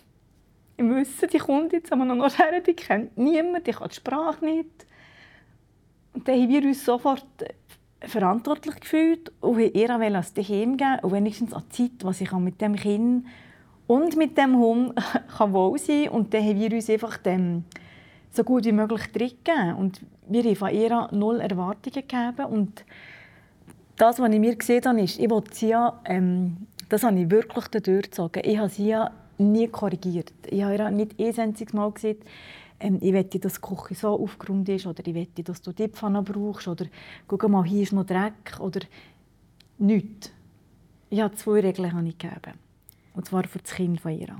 Ich 0.76 0.84
wusste, 0.84 1.28
die 1.28 1.38
kommt 1.38 1.72
jetzt 1.74 1.92
an 1.92 2.22
Ort 2.22 2.40
her, 2.40 2.60
die 2.62 2.74
kennt 2.74 3.18
niemand, 3.18 3.68
die 3.68 3.72
kann 3.72 3.90
die 3.90 3.96
Sprache 3.96 4.44
nicht. 4.44 4.88
Und 6.14 6.28
dann 6.28 6.40
haben 6.40 6.50
wir 6.50 6.64
uns 6.64 6.84
sofort 6.84 7.26
verantwortlich 8.02 8.80
gefühlt 8.80 9.32
und 9.40 9.58
wollten 9.58 9.78
ihr 9.78 9.88
das 10.10 10.34
daheim 10.34 10.78
geben 10.78 11.00
und 11.02 11.12
wenigstens 11.12 11.54
an 11.54 11.64
die 11.72 11.90
Zeit, 11.90 12.04
was 12.04 12.22
ich 12.22 12.32
mit 12.34 12.60
dem 12.60 12.76
Kind 12.76 13.26
und 13.88 14.16
mit 14.16 14.38
dem 14.38 14.58
Hund 14.58 14.94
kann 15.38 15.54
wohl 15.54 15.78
sein. 15.78 16.10
Und 16.10 16.34
dann 16.34 16.44
haben 16.44 16.60
wir 16.60 16.72
uns 16.72 16.90
einfach 16.90 17.18
dem 17.18 17.64
so 18.32 18.44
gut 18.44 18.66
wie 18.66 18.72
möglich 18.72 19.12
drin 19.12 19.76
Und 19.78 20.02
wir 20.28 20.44
haben 20.44 20.56
von 20.56 20.70
ihr 20.70 21.08
null 21.12 21.40
Erwartungen 21.40 21.94
gegeben. 21.94 22.46
Und 22.50 22.84
das, 23.96 24.20
was 24.20 24.32
ich 24.32 24.40
mir 24.40 24.56
gesehen 24.56 24.84
habe, 24.86 25.02
ist, 25.02 25.20
ich 25.20 25.30
wollte 25.30 25.54
sie 25.54 25.70
ja, 25.70 26.00
ähm, 26.06 26.68
das 26.90 27.04
habe 27.04 27.20
ich 27.20 27.30
wirklich 27.30 27.66
durchgezogen. 27.66 28.42
Ich 28.44 28.58
habe 28.58 28.70
sie 28.70 28.88
ja 28.88 29.12
nie 29.38 29.68
korrigiert. 29.68 30.34
Ich 30.50 30.64
habe 30.64 30.76
ihr 30.76 30.92
nicht 30.92 31.20
ein 31.20 31.40
einziges 31.40 31.74
Mal 31.74 31.92
gesagt, 31.92 32.24
ähm, 32.80 32.98
ich 33.02 33.12
möchte, 33.12 33.40
dass 33.40 33.56
die 33.56 33.62
Küche 33.62 33.96
so 33.96 34.10
aufgeräumt 34.10 34.70
ist 34.70 34.86
oder 34.86 35.06
ich 35.06 35.14
möchte, 35.14 35.44
dass 35.44 35.62
du 35.62 35.72
die 35.72 35.88
Pfanne 35.88 36.22
brauchst 36.22 36.68
oder 36.68 36.86
guck 37.28 37.48
mal, 37.50 37.64
hier 37.64 37.84
ist 37.84 37.94
noch 37.94 38.06
Dreck 38.06 38.60
oder 38.60 38.82
nichts. 39.78 40.32
Ich 41.10 41.22
habe 41.22 41.36
zwei 41.36 41.60
Regeln 41.60 41.94
habe 41.94 42.08
ich 42.08 42.18
gegeben. 42.18 42.58
Und 43.14 43.26
zwar 43.26 43.44
für 43.44 43.60
das 43.60 43.72
Kind 43.74 44.02
von 44.02 44.20
ihr. 44.20 44.36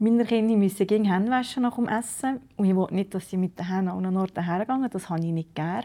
Meine 0.00 0.24
Kinder 0.24 0.56
müssen 0.56 0.86
gegen 0.86 1.04
Hände 1.04 1.30
waschen 1.30 1.62
nach 1.62 1.76
dem 1.76 1.88
Essen. 1.88 2.40
Und 2.56 2.66
ich 2.66 2.74
wollte 2.74 2.94
nicht, 2.94 3.14
dass 3.14 3.30
sie 3.30 3.36
mit 3.36 3.58
den 3.58 3.66
Händen 3.66 3.88
an 3.88 4.06
einen 4.06 4.16
Ort 4.16 4.36
hergehen. 4.36 4.86
Das 4.90 5.08
habe 5.08 5.24
ich 5.24 5.32
nicht 5.32 5.54
gern. 5.54 5.84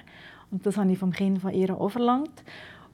Und 0.52 0.66
das 0.66 0.78
habe 0.78 0.92
ich 0.92 1.00
vom 1.00 1.12
Kind 1.12 1.40
von 1.40 1.52
ihr 1.52 1.76
auch 1.76 1.90
verlangt. 1.90 2.44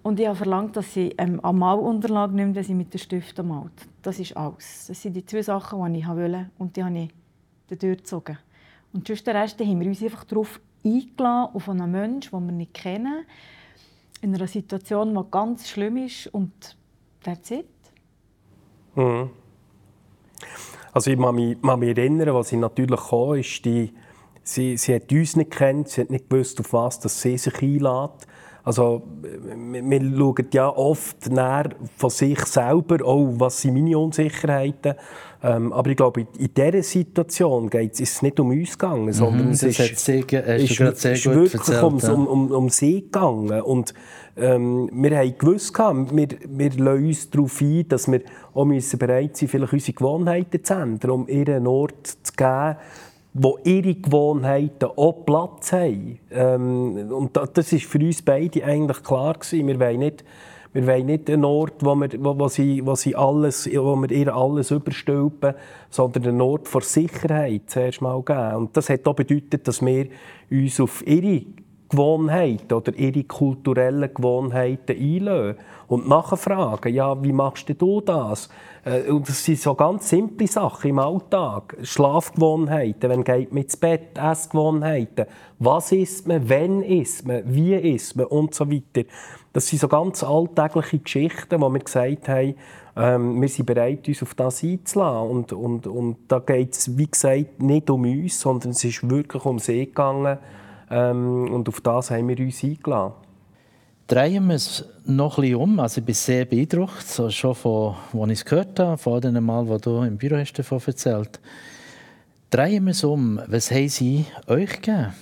Und 0.01 0.19
ich 0.19 0.27
habe 0.27 0.35
verlangt, 0.35 0.75
dass 0.75 0.93
sie 0.93 1.13
ähm, 1.17 1.43
eine 1.43 1.57
Malunterlage 1.57 2.33
nimmt, 2.33 2.55
wenn 2.55 2.63
sie 2.63 2.73
mit 2.73 2.93
den 2.93 2.99
Stiften 2.99 3.47
malt. 3.47 3.71
Das 4.01 4.19
ist 4.19 4.35
alles. 4.35 4.87
Das 4.87 5.01
sind 5.01 5.13
die 5.13 5.25
zwei 5.25 5.41
Sachen, 5.41 5.93
die 5.93 5.99
ich 5.99 6.07
wollte. 6.07 6.49
Und 6.57 6.75
die 6.75 6.83
habe 6.83 7.09
ich 7.69 7.77
durchgezogen. 7.77 8.37
Und 8.93 9.07
sonst 9.07 9.27
den 9.27 9.35
Rest 9.35 9.59
haben 9.59 9.79
wir 9.79 9.87
uns 9.87 10.01
einfach 10.01 10.23
darauf 10.23 10.59
eingeladen, 10.83 11.53
auf 11.53 11.69
einen 11.69 11.91
Menschen, 11.91 12.31
den 12.31 12.47
wir 12.47 12.53
nicht 12.53 12.73
kennen, 12.73 13.25
in 14.21 14.33
einer 14.33 14.47
Situation, 14.47 15.13
die 15.13 15.21
ganz 15.29 15.67
schlimm 15.67 15.97
ist. 15.97 16.27
Und 16.27 16.77
that's 17.23 17.51
it. 17.51 17.67
Mhm. 18.95 19.29
Also 20.91 21.11
ich 21.11 21.19
kann 21.19 21.35
mich, 21.35 21.61
kann 21.61 21.79
mich 21.79 21.97
erinnern, 21.97 22.33
was 22.33 22.49
sie 22.49 22.57
natürlich 22.57 22.99
kam, 22.99 23.35
ist, 23.35 23.63
die, 23.65 23.93
sie, 24.43 24.77
sie 24.77 24.95
hat 24.95 25.11
uns 25.11 25.35
nicht 25.35 25.51
kennt, 25.51 25.89
sie 25.89 26.01
hat 26.01 26.09
nicht 26.09 26.29
gewusst, 26.29 26.59
auf 26.59 26.73
was 26.73 26.99
dass 26.99 27.21
sie 27.21 27.37
sich 27.37 27.61
einlädt. 27.61 28.27
Also, 28.63 29.03
wir 29.55 30.01
schauen 30.01 30.47
ja 30.53 30.69
oft 30.69 31.29
näher 31.29 31.69
von 31.97 32.09
sich 32.09 32.39
selber, 32.45 33.05
auch 33.05 33.27
was 33.37 33.61
sind 33.61 33.75
meine 33.75 33.97
Unsicherheiten. 33.97 34.95
Ähm, 35.41 35.71
aber 35.71 35.89
ich 35.89 35.95
glaube, 35.95 36.27
in 36.37 36.53
dieser 36.53 36.83
Situation 36.83 37.69
geht 37.69 37.97
es 37.99 38.21
nicht 38.21 38.39
um 38.41 38.49
uns 38.49 38.77
gegangen, 38.77 39.13
sondern 39.13 39.45
mhm, 39.45 39.51
es 39.51 39.63
ist, 39.63 39.77
sehr, 39.77 40.19
ist, 40.19 40.79
ist, 40.79 41.05
ist 41.05 41.25
wirklich 41.25 41.53
erzählt, 41.53 41.83
um, 41.83 41.97
ja. 41.97 42.11
um, 42.11 42.27
um, 42.27 42.51
um 42.51 42.69
sie 42.69 43.03
gegangen. 43.03 43.61
Und 43.61 43.93
ähm, 44.35 44.89
wir 44.91 45.17
haben 45.17 45.37
gewusst, 45.37 45.77
wir, 45.77 46.27
wir 46.45 46.69
lassen 46.71 47.05
uns 47.05 47.29
darauf 47.29 47.61
ein, 47.61 47.87
dass 47.87 48.11
wir 48.11 48.21
auch 48.53 48.65
bereit 48.97 49.37
sein 49.37 49.47
vielleicht 49.47 49.73
unsere 49.73 49.93
Gewohnheiten 49.93 50.63
zu 50.63 50.73
ändern, 50.73 51.11
um 51.11 51.27
ihr 51.29 51.47
einen 51.47 51.67
Ort 51.67 52.07
zu 52.07 52.33
geben, 52.35 52.75
wo 53.33 53.59
ihre 53.63 53.95
Gewohnheiten 53.95 54.89
auch 54.95 55.25
Platz 55.25 55.71
haben. 55.71 56.19
Ähm, 56.31 57.12
und 57.12 57.36
das 57.36 57.71
war 57.71 57.79
für 57.79 58.00
uns 58.00 58.21
beide 58.21 58.63
eigentlich 58.63 59.03
klar 59.03 59.36
gewesen. 59.36 59.67
Wir 59.67 59.79
wollen 59.79 60.00
nicht, 60.00 60.24
wir 60.74 60.88
wollen 60.88 61.05
nicht 61.05 61.29
einen 61.29 61.45
Ort, 61.45 61.75
wo 61.81 61.95
wir, 61.95 62.09
wo, 62.19 62.38
wo 62.39 62.48
sie, 62.48 62.86
wo 62.86 62.95
sie 62.95 63.15
alles, 63.15 63.69
wo 63.71 63.95
wir 63.95 64.12
ihr 64.12 64.36
alles 64.36 64.71
überstülpen, 64.71 65.53
sondern 65.89 66.24
einen 66.24 66.41
Ort 66.41 66.67
vor 66.67 66.81
Sicherheit 66.81 67.63
zuerst 67.67 68.01
mal 68.01 68.21
geben. 68.24 68.55
Und 68.55 68.77
das 68.77 68.89
hat 68.89 69.07
auch 69.07 69.15
bedeutet, 69.15 69.67
dass 69.67 69.86
wir 69.86 70.07
uns 70.50 70.79
auf 70.79 71.05
ihre 71.05 71.43
Gewohnheiten 71.89 72.74
oder 72.74 72.93
ihre 72.96 73.24
kulturellen 73.24 74.13
Gewohnheiten 74.13 74.96
einlösen 74.96 75.60
und 75.88 76.08
nachfragen, 76.08 76.93
ja, 76.93 77.22
wie 77.24 77.34
machst 77.34 77.67
du 77.77 78.00
das? 78.01 78.50
Äh, 78.86 79.10
und 79.10 79.27
das 79.27 79.43
sind 79.43 79.60
so 79.60 79.74
ganz 79.74 80.10
simple 80.10 80.48
Sachen 80.48 80.91
im 80.91 81.00
Alltag. 81.00 81.75
Schlafgewohnheiten, 81.81 83.10
wenn 83.10 83.24
geht 83.24 83.51
man 83.51 83.63
ins 83.63 83.75
Bett, 83.75 84.17
Essgewohnheiten. 84.17 85.25
Was 85.58 85.91
isst 85.91 86.27
man, 86.27 86.48
wann 86.48 86.84
isst 86.84 87.27
man, 87.27 87.41
wie 87.46 87.74
isst 87.74 88.15
man 88.15 88.27
und 88.27 88.53
so 88.53 88.69
weiter. 88.69 89.08
Das 89.51 89.67
sind 89.67 89.79
so 89.79 89.88
ganz 89.88 90.24
alltägliche 90.24 91.00
Geschichten, 91.00 91.60
wo 91.60 91.69
wir 91.69 91.79
gesagt 91.79 92.29
haben, 92.29 92.53
ähm, 92.96 93.41
wir 93.41 93.50
sind 93.50 93.65
bereit, 93.65 94.08
uns 94.08 94.22
auf 94.22 94.36
das 94.36 94.63
einzulassen. 94.63 95.29
Und, 95.29 95.53
und, 95.53 95.88
und 95.88 96.17
da 96.27 96.39
geht 96.39 96.74
es, 96.74 96.98
wie 96.98 97.10
gesagt, 97.10 97.62
nicht 97.62 97.89
um 97.89 98.03
uns, 98.03 98.39
sondern 98.39 98.72
es 98.72 98.84
ist 98.84 99.10
wirklich 99.10 99.43
um 99.43 99.58
sie 99.58 99.86
gegangen, 99.86 100.38
ähm, 100.89 101.51
und 101.51 101.67
auf 101.67 101.81
das 101.81 102.12
haben 102.12 102.27
wir 102.27 102.39
uns 102.39 102.63
eingeladen. 102.63 103.13
Drehen 104.08 104.48
wir 104.48 104.55
es 104.55 104.86
noch 105.05 105.38
ein 105.38 105.41
bisschen 105.41 105.55
um. 105.58 105.79
Also 105.79 106.01
ich 106.01 106.05
bin 106.05 106.15
sehr 106.15 106.46
beeindruckt, 106.46 107.08
so 107.08 107.29
schon 107.29 107.53
von, 107.53 107.96
als 108.13 108.31
ich 108.31 108.39
es 108.39 108.46
gehört 108.46 108.79
habe, 108.79 108.98
von 108.98 109.22
dem 109.22 109.43
Mal, 109.43 109.67
wo 109.67 109.77
du 109.77 110.01
im 110.01 110.17
Büro 110.17 110.38
hast 110.38 110.53
davon 110.53 110.81
erzählt 110.86 111.39
Drehen 112.50 112.86
wir 112.86 112.91
es 112.91 113.03
um. 113.03 113.39
Was 113.46 113.69
haben 113.69 113.89
sie 113.89 114.25
euch 114.48 114.81
gegeben? 114.81 115.13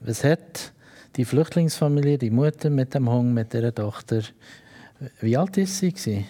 Was 0.00 0.22
hat 0.22 0.72
die 1.16 1.24
Flüchtlingsfamilie, 1.24 2.18
die 2.18 2.30
Mutter 2.30 2.68
mit 2.68 2.92
dem 2.92 3.10
Hund, 3.10 3.32
mit 3.32 3.54
ihrer 3.54 3.74
Tochter, 3.74 4.20
wie 5.20 5.36
alt 5.36 5.56
ist 5.56 5.78
sie? 5.78 6.26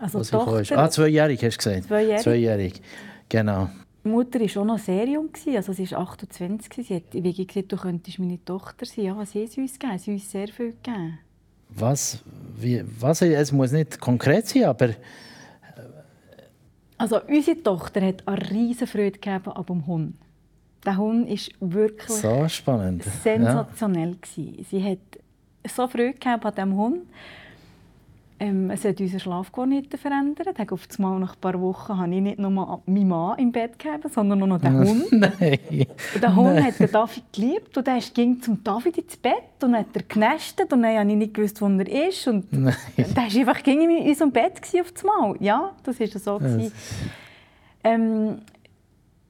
Also 0.00 0.22
Tochter, 0.22 0.78
ah, 0.78 0.88
zweijährig 0.88 1.42
hast 1.42 1.56
du 1.56 1.70
gesagt. 1.70 1.88
Zweijährig. 1.88 2.22
zweijährig. 2.22 2.82
Genau. 3.28 3.68
Die 4.04 4.08
Mutter 4.08 4.40
war 4.40 4.48
schon 4.48 4.66
noch 4.66 4.78
sehr 4.78 5.06
jung. 5.06 5.30
Also 5.54 5.72
sie 5.72 5.90
war 5.90 6.00
28. 6.00 6.86
Sie 6.86 6.94
hat 6.94 7.02
wie 7.12 7.46
gesagt, 7.46 7.72
du 7.72 7.76
könntest 7.76 8.18
meine 8.18 8.42
Tochter 8.44 8.86
sein. 8.86 9.04
Ja, 9.04 9.16
was 9.16 9.34
haben 9.34 9.46
sie 9.46 9.60
uns 9.60 9.78
gegeben? 9.78 9.98
Sie 9.98 10.10
haben 10.10 10.14
uns 10.16 10.30
sehr 10.30 10.48
viel 10.48 10.72
gegeben. 10.82 11.18
Was? 11.68 12.22
Wie, 12.56 12.82
was 12.98 13.22
es 13.22 13.52
muss 13.52 13.72
nicht 13.72 14.00
konkret 14.00 14.48
sein, 14.48 14.64
aber... 14.64 14.88
Äh, 14.88 14.94
also 16.98 17.20
unsere 17.22 17.62
Tochter 17.62 18.00
hat 18.00 18.26
eine 18.26 18.50
riesige 18.50 18.86
Freude 18.86 19.18
gegeben 19.18 19.52
an 19.52 19.66
dem 19.66 19.86
Hund. 19.86 20.14
Der 20.84 20.96
Hund 20.96 21.28
ist 21.28 21.50
wirklich 21.60 22.08
so 22.08 22.48
spannend. 22.48 23.04
sensationell. 23.22 24.16
Ja. 24.36 24.64
Sie 24.70 24.82
hat 24.82 24.98
so 25.68 25.86
Freude 25.86 26.14
gehabt 26.14 26.46
an 26.46 26.54
diesem 26.54 26.76
Hund. 26.76 27.02
Ähm, 28.42 28.70
es 28.70 28.86
hat 28.86 28.98
unsere 28.98 29.20
Schlafgewohnheiten 29.20 29.98
verändert. 29.98 30.72
Auf 30.72 30.88
einmal 30.96 31.20
nach 31.20 31.34
ein 31.34 31.40
paar 31.42 31.60
Wochen 31.60 31.98
habe 31.98 32.14
ich 32.14 32.22
nicht 32.22 32.38
nur 32.38 32.50
meinen 32.50 33.08
Mann 33.08 33.38
im 33.38 33.52
Bett 33.52 33.78
gegeben, 33.78 34.08
sondern 34.10 34.42
auch 34.42 34.46
noch 34.46 34.60
den 34.60 34.78
Hund. 34.88 35.12
Nein. 35.12 35.58
Und 36.14 36.22
der 36.22 36.34
Hund 36.34 36.62
hat 36.62 36.80
den 36.80 36.90
David 36.90 37.24
geliebt 37.34 37.76
und 37.76 37.86
er 37.86 38.00
ging 38.14 38.40
zum 38.40 38.64
David 38.64 38.96
ins 38.96 39.18
Bett 39.18 39.62
und 39.62 39.76
hat 39.76 39.94
er 39.94 40.02
genestet 40.04 40.72
und 40.72 40.80
dann 40.82 40.96
habe 40.96 41.10
ich 41.10 41.16
nicht 41.16 41.34
gewusst, 41.34 41.60
wo 41.60 41.66
er 41.66 42.08
ist. 42.08 42.26
Und 42.28 42.50
Nein. 42.50 42.74
der 42.96 43.14
war 43.14 43.24
einfach 43.24 43.66
in 43.66 44.08
unserem 44.08 44.32
Bett 44.32 44.58
auf 44.80 44.92
einmal. 45.04 45.36
Ja, 45.38 45.72
das 45.82 46.00
war 46.00 46.06
so. 46.06 46.40
Yes. 46.40 46.72
Ähm, 47.84 48.38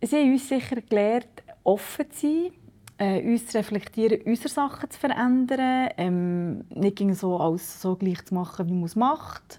sie 0.00 0.16
haben 0.16 0.32
uns 0.32 0.48
sicher 0.48 0.80
gelernt, 0.88 1.26
offen 1.64 2.10
zu 2.12 2.26
sein 2.26 2.52
äh, 3.00 3.26
uns 3.26 3.46
zu 3.46 3.58
reflektieren, 3.58 4.20
unsere 4.26 4.50
Sachen 4.50 4.90
zu 4.90 5.00
verändern, 5.00 5.88
ähm, 5.96 6.64
nicht 6.68 7.02
so 7.14 7.38
alles 7.38 7.80
so 7.80 7.96
gleich 7.96 8.24
zu 8.26 8.34
machen, 8.34 8.68
wie 8.68 8.74
man 8.74 8.84
es 8.84 8.94
macht. 8.94 9.58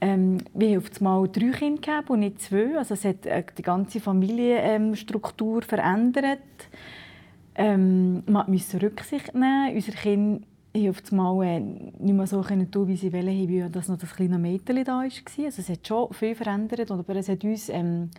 Ähm, 0.00 0.38
wir 0.54 0.70
haben 0.70 0.78
auf 0.78 0.98
einmal 0.98 1.28
drei 1.28 1.50
Kinder 1.50 1.80
gegeben 1.80 2.08
und 2.08 2.20
nicht 2.20 2.40
zwei. 2.40 2.78
Also 2.78 2.94
es 2.94 3.04
hat 3.04 3.26
äh, 3.26 3.44
die 3.56 3.62
ganze 3.62 4.00
Familienstruktur 4.00 5.62
ähm, 5.62 5.68
verändert. 5.68 6.40
Ähm, 7.54 8.22
man 8.26 8.50
musste 8.50 8.80
Rücksicht 8.80 9.34
nehmen. 9.34 9.74
Unsere 9.74 9.96
Kinder 9.98 10.40
konnten 10.72 10.88
auf 10.88 11.12
einmal 11.12 11.46
äh, 11.46 11.60
nicht 11.60 12.14
mehr 12.14 12.26
so 12.26 12.42
tun, 12.42 12.88
wie 12.88 12.96
sie 12.96 13.12
wollen, 13.12 13.48
wie 13.48 13.68
dass 13.70 13.88
noch 13.88 13.98
das 13.98 14.16
kleine 14.16 14.38
Mädchen 14.38 14.82
da 14.84 14.92
war. 14.92 15.04
Also 15.04 15.20
es 15.38 15.68
hat 15.68 15.86
schon 15.86 16.12
viel 16.14 16.34
verändert, 16.34 16.90
aber 16.90 17.14
es 17.14 17.28
hat 17.28 17.44
uns 17.44 17.68
ähm, 17.68 18.10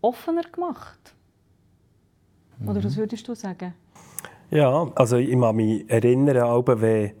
offener 0.00 0.44
gemacht. 0.44 1.15
Oder 2.64 2.82
was 2.82 2.96
würdest 2.96 3.26
du 3.28 3.34
sagen? 3.34 3.74
Ja, 4.50 4.90
also 4.94 5.16
ich 5.16 5.38
kann 5.38 5.56
mich 5.56 5.90
erinnern, 5.90 6.36
aber 6.38 6.80
wenn, 6.80 7.12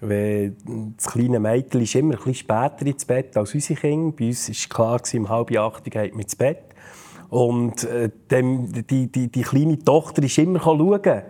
wenn 0.00 0.94
das 0.96 1.06
kleine 1.06 1.38
Mädchen 1.38 1.80
ist 1.82 1.94
immer 1.94 2.14
ein 2.14 2.18
bisschen 2.18 2.34
später 2.34 2.86
ins 2.86 3.04
Bett 3.04 3.36
als 3.36 3.54
unsere 3.54 3.80
Kinder. 3.80 4.14
Bei 4.16 4.26
uns 4.26 4.48
war 4.48 4.98
klar, 4.98 5.00
um 5.14 5.28
halb 5.28 5.56
acht 5.56 5.84
geht 5.84 6.12
man 6.12 6.22
ins 6.22 6.36
Bett. 6.36 6.64
Und 7.30 7.84
äh, 7.84 8.10
dem, 8.30 8.72
die, 8.72 9.10
die, 9.10 9.28
die 9.28 9.42
kleine 9.42 9.78
Tochter 9.78 10.22
ist 10.22 10.38
immer 10.38 10.60
schauen. 10.60 11.22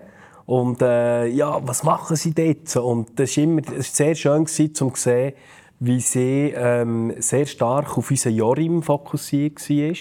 Und 0.46 0.82
äh, 0.82 1.26
ja, 1.26 1.60
was 1.66 1.84
machen 1.84 2.16
sie 2.16 2.34
dort? 2.34 2.76
Und 2.76 3.18
das 3.18 3.36
war 3.36 3.44
immer 3.44 3.62
sehr 3.78 4.14
schön, 4.14 4.40
um 4.40 4.46
zu 4.46 4.92
sehen, 4.94 5.32
wie 5.80 6.00
sie 6.00 6.52
ähm, 6.56 7.14
sehr 7.18 7.46
stark 7.46 7.96
auf 7.96 8.10
unseren 8.10 8.34
Jorim 8.34 8.82
fokussiert 8.82 9.58
war. 9.68 9.94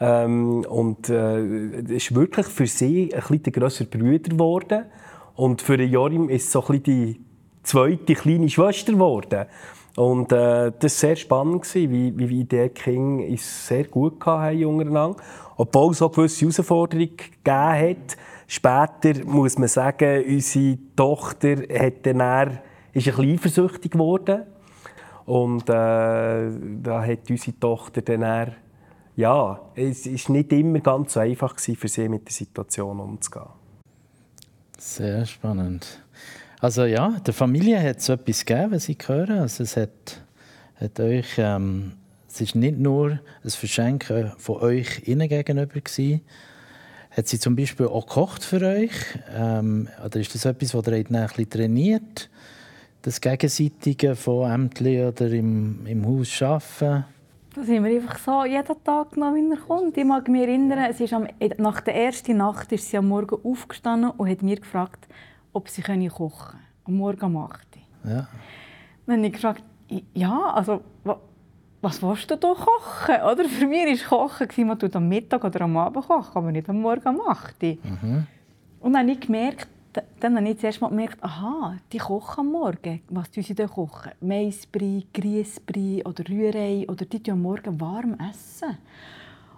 Ähm, 0.00 0.64
und 0.68 1.08
äh, 1.08 1.80
ist 1.88 2.14
wirklich 2.14 2.46
für 2.46 2.66
sie 2.66 3.12
ein 3.14 3.20
bisschen 3.20 3.42
der 3.52 3.98
Bruder 3.98 4.18
geworden. 4.18 4.84
Und 5.34 5.62
für 5.62 5.80
Jorim 5.82 6.28
ist 6.28 6.50
so 6.50 6.64
ein 6.66 6.82
die 6.82 7.20
zweite 7.62 8.14
kleine 8.14 8.48
Schwester 8.48 8.92
geworden. 8.92 9.46
Und 9.96 10.30
äh, 10.30 10.70
das 10.78 10.82
war 10.82 10.88
sehr 10.90 11.16
spannend, 11.16 11.74
wie, 11.74 12.16
wie, 12.16 12.28
wie 12.28 12.44
der 12.44 12.68
King 12.68 13.20
es 13.34 13.66
sehr 13.66 13.84
gut 13.84 14.24
hatte 14.24 14.68
untereinander. 14.68 15.16
Obwohl 15.56 15.90
es 15.90 16.00
auch 16.00 16.12
gewisse 16.12 16.42
Herausforderungen 16.42 17.16
gegeben 17.16 17.36
hat. 17.46 18.16
Später 18.46 19.24
muss 19.26 19.58
man 19.58 19.68
sagen, 19.68 20.24
unsere 20.24 20.78
Tochter 20.94 21.56
hat 21.76 22.06
dann 22.06 22.20
ist 22.92 23.08
ein 23.08 23.14
bisschen 23.14 23.34
eifersüchtig 23.34 23.92
geworden. 23.92 24.44
Und 25.26 25.68
äh, 25.68 25.72
da 26.82 27.04
hat 27.04 27.28
unsere 27.28 27.58
Tochter 27.58 28.00
dann 28.02 28.22
eher, 28.22 28.52
ja, 29.18 29.60
es 29.74 30.06
war 30.06 30.36
nicht 30.36 30.52
immer 30.52 30.78
ganz 30.78 31.14
so 31.14 31.20
einfach 31.20 31.58
für 31.58 31.88
sie, 31.88 32.08
mit 32.08 32.26
der 32.26 32.32
Situation 32.32 33.00
umzugehen. 33.00 33.48
Sehr 34.78 35.26
spannend. 35.26 36.00
Also 36.60 36.84
ja, 36.84 37.16
der 37.26 37.34
Familie 37.34 37.82
hat 37.82 37.96
es 37.98 38.08
etwas 38.08 38.46
gegeben, 38.46 38.70
was 38.70 38.88
ich 38.88 38.98
höre. 39.08 39.40
Also 39.40 39.64
es 39.64 39.76
hat, 39.76 40.22
hat 40.76 41.00
euch, 41.00 41.26
ähm, 41.36 41.94
es 42.28 42.40
ist 42.40 42.54
nicht 42.54 42.78
nur 42.78 43.18
ein 43.42 43.50
Verschenken 43.50 44.30
von 44.38 44.58
euch 44.58 45.02
innen 45.08 45.28
gegenüber 45.28 45.80
gewesen. 45.80 46.20
Hat 47.10 47.26
sie 47.26 47.40
zum 47.40 47.56
Beispiel 47.56 47.86
auch 47.86 48.06
gekocht 48.06 48.44
für 48.44 48.64
euch? 48.64 48.92
Ähm, 49.34 49.88
oder 50.04 50.20
ist 50.20 50.32
das 50.32 50.44
etwas, 50.44 50.74
was 50.74 50.86
ihr 50.86 50.92
ein 50.92 51.04
bisschen 51.06 51.50
trainiert? 51.50 52.30
Das 53.02 53.20
Gegenseitige 53.20 54.14
von 54.14 54.48
Ämtli 54.48 55.04
oder 55.04 55.28
im, 55.32 55.84
im 55.86 56.06
Haus 56.06 56.40
arbeiten? 56.40 57.17
Da 57.58 57.64
sind 57.64 57.82
wir 57.82 57.90
einfach 57.90 58.18
so 58.18 58.44
jeden 58.44 58.84
Tag 58.84 59.16
noch, 59.16 59.34
wenn 59.34 59.50
er 59.50 59.58
kommt. 59.58 59.96
Ich 59.96 60.04
mag 60.04 60.28
mich 60.28 60.42
erinnern, 60.42 60.78
es 60.88 61.00
ist 61.00 61.12
am, 61.12 61.26
nach 61.56 61.80
der 61.80 61.96
ersten 61.96 62.36
Nacht 62.36 62.70
ist 62.70 62.88
sie 62.88 62.96
am 62.96 63.08
Morgen 63.08 63.36
aufgestanden 63.42 64.12
und 64.12 64.30
hat 64.30 64.42
mir 64.42 64.60
gefragt, 64.60 65.08
ob 65.52 65.68
sie 65.68 65.82
kochen 65.82 66.08
können. 66.08 66.62
Am 66.84 66.94
Morgen 66.94 67.24
um 67.24 67.36
8 67.36 67.66
Uhr. 68.04 68.10
Ja. 68.12 68.28
Dann 69.06 69.16
habe 69.16 69.26
ich 69.26 69.32
gefragt, 69.32 69.64
ja, 70.14 70.52
also 70.54 70.84
was 71.80 72.00
willst 72.00 72.30
du 72.30 72.36
da 72.36 72.54
kochen? 72.54 73.22
Oder? 73.24 73.44
Für 73.46 73.66
mich 73.66 74.08
war 74.08 74.28
Kochen, 74.28 74.66
man 74.68 74.78
tut 74.78 74.94
am 74.94 75.08
Mittag 75.08 75.42
oder 75.42 75.62
am 75.62 75.76
Abend 75.78 76.06
kochen, 76.06 76.36
aber 76.36 76.52
nicht 76.52 76.68
am 76.68 76.80
Morgen 76.80 77.08
um 77.08 77.28
8 77.28 77.60
Uhr. 77.60 77.68
Mhm. 77.82 78.26
Und 78.78 78.92
dann 78.92 79.02
habe 79.02 79.10
ich 79.10 79.20
gemerkt, 79.20 79.68
dann 80.20 80.36
habe 80.36 80.48
ich 80.48 80.58
zuerst 80.58 80.80
mal 80.80 80.88
gemerkt, 80.88 81.22
aha, 81.22 81.76
die 81.92 81.98
kochen 81.98 82.40
am 82.40 82.52
Morgen. 82.52 83.02
Was 83.08 83.30
tun 83.30 83.42
sie 83.42 83.54
da 83.54 83.66
kochen? 83.66 84.12
Maisbrei, 84.20 85.04
Grießbrei 85.12 86.02
oder 86.04 86.28
Rührei 86.28 86.86
oder 86.88 87.04
die 87.04 87.22
tun 87.22 87.34
am 87.34 87.42
Morgen 87.42 87.80
warm 87.80 88.16
essen. 88.30 88.78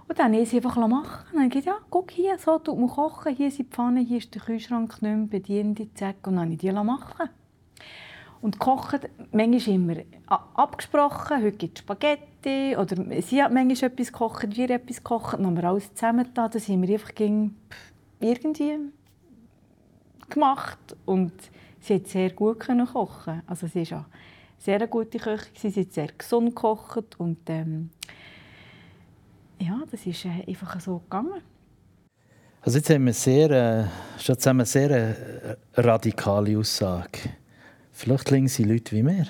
Und 0.09 0.18
dann 0.18 0.32
habe 0.32 0.42
ich 0.42 0.50
sie 0.50 0.56
einfach 0.56 0.76
machen. 0.88 1.26
Dann 1.32 1.44
habe 1.44 1.47
ich 1.47 1.64
gesagt, 1.64 1.66
ja, 1.66 1.87
guck 1.88 2.11
hier, 2.11 2.37
so 2.38 2.59
tut 2.59 2.78
man 2.78 2.88
kochen. 2.88 3.35
Hier 3.35 3.50
sind 3.50 3.68
die 3.68 3.75
Pfanne, 3.75 4.00
hier 4.00 4.18
ist 4.18 4.35
der 4.35 4.42
Kühlschrank 4.42 5.00
bediene 5.30 5.75
die 5.75 5.94
Zack. 5.94 6.26
Und 6.26 6.35
dann 6.35 6.44
habe 6.47 6.52
ich 6.54 6.59
die 6.59 6.73
machen. 6.73 7.28
Und 8.40 8.59
kochen, 8.59 9.00
manchmal 9.30 9.76
immer 9.76 9.97
abgesprochen. 10.56 11.42
Heute 11.42 11.56
gibt 11.56 11.78
es 11.78 11.85
Spaghetti. 11.85 12.76
Oder 12.76 13.23
sie 13.23 13.42
hat 13.42 13.52
manchmal 13.52 13.90
etwas 13.92 14.12
gekocht, 14.12 14.56
wir 14.56 14.70
etwas 14.70 14.97
gekocht. 14.97 15.35
Dann 15.35 15.47
haben 15.47 15.56
wir 15.56 15.64
alles 15.64 15.94
zusammen 15.94 16.26
da. 16.35 16.49
Das 16.49 16.68
haben 16.68 16.82
wir 16.82 16.94
einfach 16.94 17.12
irgendwie 18.18 18.78
gemacht. 20.30 20.78
Und 21.04 21.32
sie 21.80 21.96
hat 21.96 22.06
sehr 22.06 22.30
gut 22.30 22.66
kochen. 22.66 23.42
Also 23.46 23.66
sie 23.66 23.82
ist 23.82 23.92
eine 23.92 24.06
sehr 24.58 24.87
gute 24.87 25.18
Köchin. 25.18 25.70
Sie 25.70 25.80
hat 25.80 25.92
sehr 25.92 26.08
gesund 26.16 26.54
gekocht. 26.54 27.18
Und, 27.18 27.38
ähm, 27.49 27.90
ja, 29.58 29.82
das 29.90 30.06
ist 30.06 30.25
äh, 30.25 30.44
einfach 30.46 30.80
so 30.80 30.99
gegangen. 30.99 31.42
Also 32.62 32.78
jetzt 32.78 32.90
haben 32.90 33.06
wir 33.06 33.12
sehr, 33.12 33.50
äh, 33.50 34.21
schon 34.21 34.38
zusammen 34.38 34.66
sehr 34.66 34.90
äh, 34.90 35.56
radikale 35.75 36.58
Aussage. 36.58 37.19
Flüchtlinge 37.93 38.49
sind 38.49 38.69
Leute 38.69 38.97
wie 38.97 39.02
wir. 39.02 39.26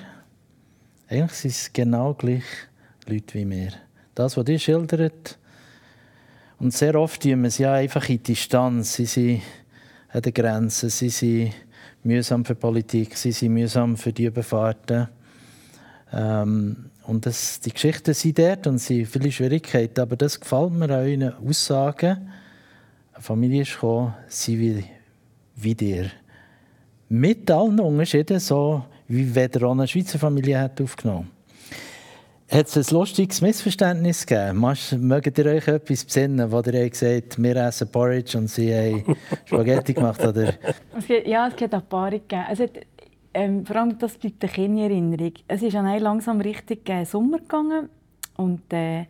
Eigentlich 1.07 1.31
sind 1.33 1.51
es 1.51 1.73
genau 1.73 2.13
gleich 2.13 2.43
Leute 3.07 3.33
wie 3.35 3.49
wir. 3.49 3.71
Das, 4.15 4.35
was 4.35 4.47
ihr 4.47 4.59
schildert, 4.59 5.37
und 6.61 6.71
sehr 6.73 6.93
oft 6.93 7.23
tun 7.23 7.41
wir 7.41 7.47
es 7.47 7.57
ja 7.57 7.73
einfach 7.73 8.07
in 8.07 8.21
Distanz. 8.21 8.93
Sie 8.93 9.05
sind 9.05 9.41
an 10.11 10.21
den 10.21 10.33
Grenzen, 10.33 10.89
sie 10.89 11.09
sind 11.09 11.53
mühsam 12.03 12.43
für 12.43 12.55
Politik, 12.55 13.15
sie 13.15 13.31
sind 13.31 13.53
mühsam 13.53 13.95
für 13.97 14.11
die 14.11 14.25
Überfahrten. 14.25 15.07
Ähm, 16.13 16.85
und 17.07 17.25
das, 17.25 17.59
die 17.59 17.71
Geschichten 17.71 18.13
sind 18.13 18.37
dort 18.37 18.67
und 18.67 18.77
sind 18.77 19.07
viele 19.07 19.31
Schwierigkeiten, 19.31 20.01
aber 20.01 20.15
das 20.15 20.39
gefällt 20.39 20.73
mir 20.73 20.85
an 20.85 20.91
euren 20.91 21.33
Aussagen. 21.47 22.29
Eine 23.13 23.23
Familie 23.23 23.63
ist 23.63 23.73
gekommen, 23.73 24.13
sie 24.27 24.59
wie, 24.59 24.83
wie 25.55 25.75
dir. 25.75 26.11
Mit 27.09 27.49
allen 27.49 27.79
Unterschieden, 27.79 28.39
so 28.39 28.85
wie 29.07 29.29
auch 29.63 29.71
eine 29.71 29.87
Schweizer 29.87 30.19
Familie 30.19 30.59
hat 30.59 30.79
aufgenommen 30.79 31.29
hat 32.51 32.67
es 32.67 32.77
ein 32.77 32.95
lustiges 32.95 33.41
Missverständnis 33.41 34.25
gegeben? 34.25 34.59
mögt 35.07 35.37
ihr 35.37 35.45
euch 35.45 35.67
etwas 35.67 36.03
besinnen, 36.03 36.51
wo 36.51 36.59
ihr 36.59 36.89
gesagt 36.89 37.33
habt, 37.33 37.41
wir 37.41 37.55
essen 37.55 37.91
Porridge 37.91 38.37
und 38.37 38.49
sie 38.49 38.73
haben 38.73 39.15
Spaghetti 39.45 39.93
gemacht? 39.93 40.21
Oder? 40.21 40.53
ja, 41.25 41.47
es 41.47 41.61
hat 41.61 41.73
ein 41.73 41.81
paar 41.87 42.11
gegeben. 42.11 42.43
Also, 42.47 42.67
ähm, 43.33 43.65
vor 43.65 43.77
allem 43.77 43.97
das 43.97 44.17
bleibt 44.17 44.43
eine 44.43 44.51
Kinderinnerung. 44.51 45.33
Es 45.47 45.61
ist 45.61 45.73
dann 45.73 45.99
langsam 45.99 46.41
richtig 46.41 46.87
äh, 46.89 47.05
Sommer 47.05 47.39
gegangen 47.39 47.89
und 48.35 48.61
äh, 48.73 49.05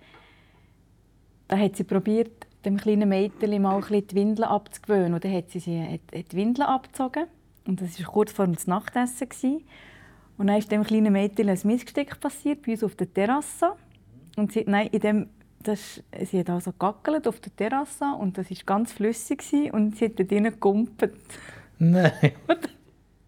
da 1.48 1.58
hat 1.58 1.76
sie 1.76 1.84
probiert, 1.84 2.46
dem 2.64 2.78
kleinen 2.78 3.10
Mädchen 3.10 3.60
mal 3.62 3.76
ein 3.76 3.82
bisschen 3.82 4.08
die 4.08 4.16
Windeln 4.16 4.48
abzugewöhnen. 4.48 5.16
Und 5.16 5.26
dann 5.26 5.34
hat 5.34 5.50
sie 5.50 5.60
sie 5.60 5.82
hat, 5.82 6.16
hat 6.16 6.32
die 6.32 6.36
Windeln 6.38 6.68
abgezogen 6.68 7.26
und 7.66 7.82
das 7.82 8.00
war 8.00 8.12
kurz 8.12 8.32
vor 8.32 8.46
dem 8.46 8.56
Nachtessen. 8.68 9.28
Gewesen. 9.28 9.64
Und 10.38 10.48
dann 10.48 10.58
ist 10.58 10.72
dem 10.72 10.84
kleinen 10.84 11.14
Mädchen 11.14 11.50
ein 11.50 11.60
Missgeschick 11.64 12.20
passiert 12.20 12.64
bei 12.66 12.72
uns 12.72 12.84
auf 12.84 12.96
der 12.96 13.14
Terrasse. 13.14 13.74
Und 14.38 14.52
sie, 14.52 14.64
nein, 14.68 14.88
in 14.92 15.00
dem, 15.00 15.30
das, 15.62 16.02
sie 16.24 16.40
hat 16.40 16.50
also 16.50 16.72
gackelt 16.72 17.28
auf 17.28 17.40
der 17.40 17.56
Terrasse 17.56 18.06
und 18.20 18.38
das 18.38 18.50
war 18.50 18.58
ganz 18.66 18.94
flüssig 18.94 19.40
gewesen, 19.40 19.72
und 19.72 19.98
sie 19.98 20.06
hat 20.06 20.20
da 20.20 20.24
drinnen 20.24 20.52
gegumpelt. 20.52 21.16
Nein. 21.78 22.12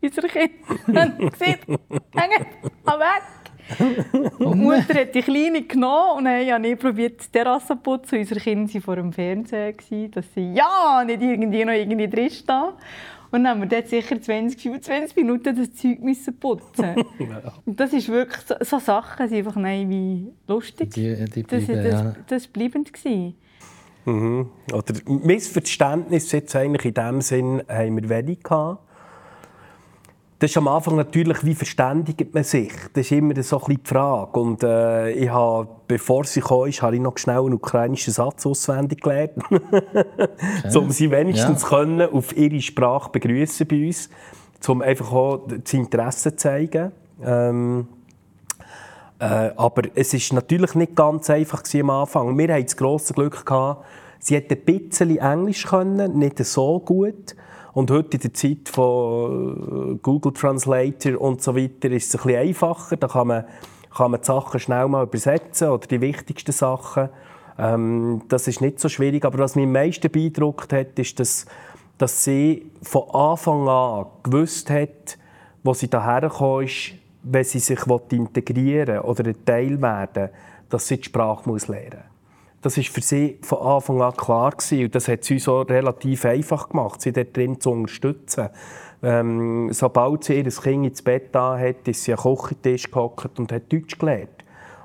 unsere 0.04 0.28
Kinder 0.28 1.02
haben 1.02 1.30
gesagt, 1.30 1.68
hängen, 2.14 2.46
weg. 2.86 3.44
Und 4.40 4.40
die 4.40 4.62
Mutter 4.62 4.94
hat 4.94 5.16
die 5.16 5.22
Kleine 5.22 5.64
genommen 5.64 6.18
und 6.18 6.26
dann 6.26 6.52
habe 6.52 6.68
ich 6.68 6.78
probiert, 6.78 7.24
die 7.24 7.32
Terrasse 7.32 7.68
zu 7.68 7.76
putzen. 7.78 8.20
Unsere 8.20 8.40
Kinder 8.40 8.74
waren 8.74 8.82
vor 8.82 8.96
dem 8.98 9.14
Fernseher, 9.14 9.74
dass 10.12 10.26
sie 10.34 10.54
ja 10.54 11.04
nicht 11.06 11.22
irgendwie 11.22 11.64
noch 11.64 11.74
irgendwie 11.74 12.10
drin 12.10 12.30
stehen. 12.30 12.74
Und 13.34 13.46
dann 13.46 13.48
haben 13.48 13.62
wir 13.62 13.68
dort 13.68 13.88
sicher 13.88 14.22
20, 14.22 14.62
25 14.62 15.16
Minuten 15.16 15.56
das 15.56 15.74
Zeug 15.74 16.00
müssen 16.02 16.38
putzen. 16.38 16.94
Und 17.66 17.80
das 17.80 17.92
ist 17.92 18.08
wirklich, 18.08 18.46
so, 18.46 18.54
so 18.62 18.78
Sachen 18.78 19.28
sind 19.28 19.40
einfach 19.40 19.56
nein, 19.56 19.90
wie 19.90 20.32
lustig. 20.48 20.92
Die, 20.92 21.26
die 21.26 21.42
bleiben, 21.42 21.66
das, 21.66 21.84
das, 21.84 21.94
ja. 22.04 22.16
das 22.28 22.44
war 22.44 22.52
bleibend. 22.54 22.92
Mhm. 24.06 24.50
Oder 24.72 24.94
Missverständnis 25.08 26.32
jetzt 26.32 26.56
eigentlich 26.56 26.86
in 26.86 26.94
dem 26.94 27.22
Sinn 27.22 27.64
haben 27.68 28.00
wir 28.00 28.08
wenig 28.08 28.44
gehabt. 28.44 28.84
Das 30.44 30.52
ist 30.52 30.58
am 30.58 30.68
Anfang 30.68 30.98
natürlich, 30.98 31.46
wie 31.46 31.56
verständigt 31.56 32.34
man 32.34 32.44
sich? 32.44 32.74
Das 32.92 33.06
ist 33.06 33.14
immer 33.14 33.42
so 33.44 33.62
ein 33.64 33.78
die 33.78 33.80
Frage. 33.88 34.38
Und 34.38 34.62
äh, 34.62 35.12
ich 35.12 35.30
habe, 35.30 35.70
bevor 35.88 36.26
sie 36.26 36.42
kam, 36.42 36.70
habe 36.70 36.96
ich 36.96 37.02
noch 37.02 37.18
schnell 37.18 37.40
einen 37.40 37.54
ukrainischen 37.54 38.12
Satz 38.12 38.46
auswendig 38.46 39.00
gelernt, 39.00 39.32
okay. 39.50 40.78
um 40.78 40.92
sie 40.92 41.10
wenigstens 41.10 41.62
ja. 41.62 41.70
können, 41.70 42.02
auf 42.12 42.36
ihre 42.36 42.60
Sprache 42.60 43.10
begrüßen 43.10 43.66
bei 43.66 43.86
uns, 43.86 44.10
um 44.68 44.82
einfach 44.82 45.14
auch 45.14 45.48
das 45.48 45.74
Interesse 45.74 46.32
zu 46.32 46.36
zeigen. 46.36 46.92
Ähm, 47.24 47.88
äh, 49.20 49.52
aber 49.56 49.84
es 49.96 50.14
ist 50.14 50.34
natürlich 50.34 50.76
nicht 50.76 50.94
ganz 50.94 51.30
einfach 51.30 51.64
am 51.74 51.90
Anfang. 51.90 52.38
Wir 52.38 52.54
hatten 52.54 52.66
das 52.66 52.76
grosse 52.76 53.14
Glück 53.14 53.46
gehabt, 53.46 53.86
sie 54.20 54.36
hätte 54.36 54.56
ein 54.56 54.66
bisschen 54.66 55.18
Englisch 55.20 55.66
können, 55.66 56.20
nicht 56.20 56.38
so 56.44 56.82
gut. 56.82 57.34
Und 57.74 57.90
heute 57.90 58.18
in 58.18 58.22
der 58.22 58.34
Zeit 58.34 58.70
von 58.70 59.96
äh, 59.96 60.00
Google 60.02 60.34
Translator 60.34 61.20
und 61.20 61.42
so 61.42 61.56
weiter 61.56 61.90
ist 61.90 62.14
es 62.14 62.16
ein 62.16 62.28
bisschen 62.28 62.48
einfacher. 62.48 62.98
Da 62.98 63.08
kann 63.08 63.28
man, 63.28 63.46
kann 63.96 64.12
man 64.12 64.22
die 64.22 64.26
Sachen 64.26 64.60
schnell 64.60 64.88
mal 64.88 65.04
übersetzen 65.04 65.70
oder 65.70 65.88
die 65.88 66.00
wichtigsten 66.00 66.52
Sachen. 66.52 67.10
Ähm, 67.58 68.22
das 68.30 68.48
ist 68.48 68.62
nicht 68.62 68.80
so 68.80 68.90
schwierig. 68.90 69.26
Aber 69.26 69.40
was 69.40 69.56
mich 69.56 69.66
am 69.66 69.72
meisten 69.72 70.12
beeindruckt 70.12 70.72
hat, 70.72 71.00
ist, 71.00 71.20
dass, 71.20 71.46
dass 71.98 72.24
sie 72.24 72.72
von 72.84 73.10
Anfang 73.10 73.68
an 73.68 74.06
gewusst 74.22 74.70
hat, 74.70 75.18
wo 75.64 75.74
sie 75.74 75.90
daher 75.90 76.32
ist, 76.62 76.94
wenn 77.24 77.44
sie 77.44 77.60
sich 77.60 77.80
integrieren 78.12 79.00
oder 79.00 79.26
ein 79.26 79.46
Teil 79.46 79.82
werden 79.82 80.30
dass 80.74 80.88
sie 80.88 80.98
die 80.98 81.04
Sprache 81.04 81.50
lernen 81.50 82.04
muss. 82.04 82.13
Das 82.64 82.78
ist 82.78 82.90
für 82.90 83.02
sie 83.02 83.38
von 83.42 83.60
Anfang 83.60 84.02
an 84.02 84.14
klar 84.14 84.52
gewesen. 84.52 84.86
Und 84.86 84.96
das 84.96 85.08
hat 85.08 85.30
uns 85.30 85.48
auch 85.48 85.64
relativ 85.64 86.26
einfach 86.26 86.70
gemacht, 86.70 87.02
sie 87.02 87.12
dort 87.12 87.36
drin 87.36 87.60
zu 87.60 87.72
unterstützen. 87.72 88.50
Ähm, 89.04 89.68
sobald 89.72 90.24
sie 90.24 90.38
ihr 90.38 90.44
Kind 90.50 90.86
ins 90.86 91.02
Bett 91.02 91.30
da 91.34 91.60
hat, 91.60 91.88
ist 91.88 92.04
sie 92.04 92.14
am 92.14 92.20
Kochentisch 92.20 92.90
gehockt 92.90 93.38
und 93.38 93.52
hat 93.52 93.72
Deutsch 93.72 94.00
gelernt. 94.00 94.30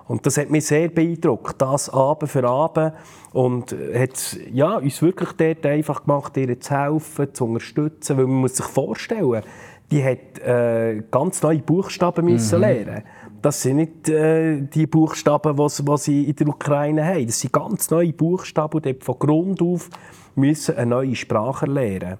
Und 0.09 0.27
das 0.27 0.39
hat 0.39 0.51
mich 0.51 0.67
sehr 0.67 0.89
beeindruckt, 0.89 1.61
das 1.61 1.91
Abend 1.91 2.31
für 2.31 2.43
Abend. 2.43 2.95
Und 3.33 3.77
hat 3.95 4.39
ja, 4.51 4.79
uns 4.79 5.01
wirklich 5.01 5.33
dort 5.33 5.65
einfach 5.67 6.05
gemacht, 6.05 6.37
ihr 6.37 6.59
zu 6.59 6.75
helfen, 6.75 7.33
zu 7.33 7.45
unterstützen. 7.45 8.17
Weil 8.17 8.27
man 8.27 8.41
muss 8.41 8.57
sich 8.57 8.67
vorstellen, 8.67 9.43
die 9.91 10.05
hat 10.05 10.39
äh, 10.41 11.03
ganz 11.11 11.43
neue 11.43 11.59
Buchstaben 11.59 12.27
müssen 12.27 12.57
mhm. 12.57 12.61
lernen 12.61 13.03
das 13.43 13.63
sind 13.63 13.77
nicht 13.77 14.09
äh, 14.09 14.61
die 14.63 14.87
Buchstaben, 14.87 15.57
die 15.57 15.97
sie 15.99 16.25
in 16.25 16.37
der 16.37 16.49
Ukraine 16.49 17.05
haben. 17.05 17.27
Das 17.27 17.41
sind 17.41 17.53
ganz 17.53 17.91
neue 17.91 18.13
Buchstaben, 18.13 18.83
die 18.83 18.95
von 18.95 19.19
Grund 19.19 19.63
auf 19.63 19.91
müssen 20.35 20.77
eine 20.77 20.91
neue 20.91 21.15
Sprache 21.15 21.67
lernen 21.67 22.19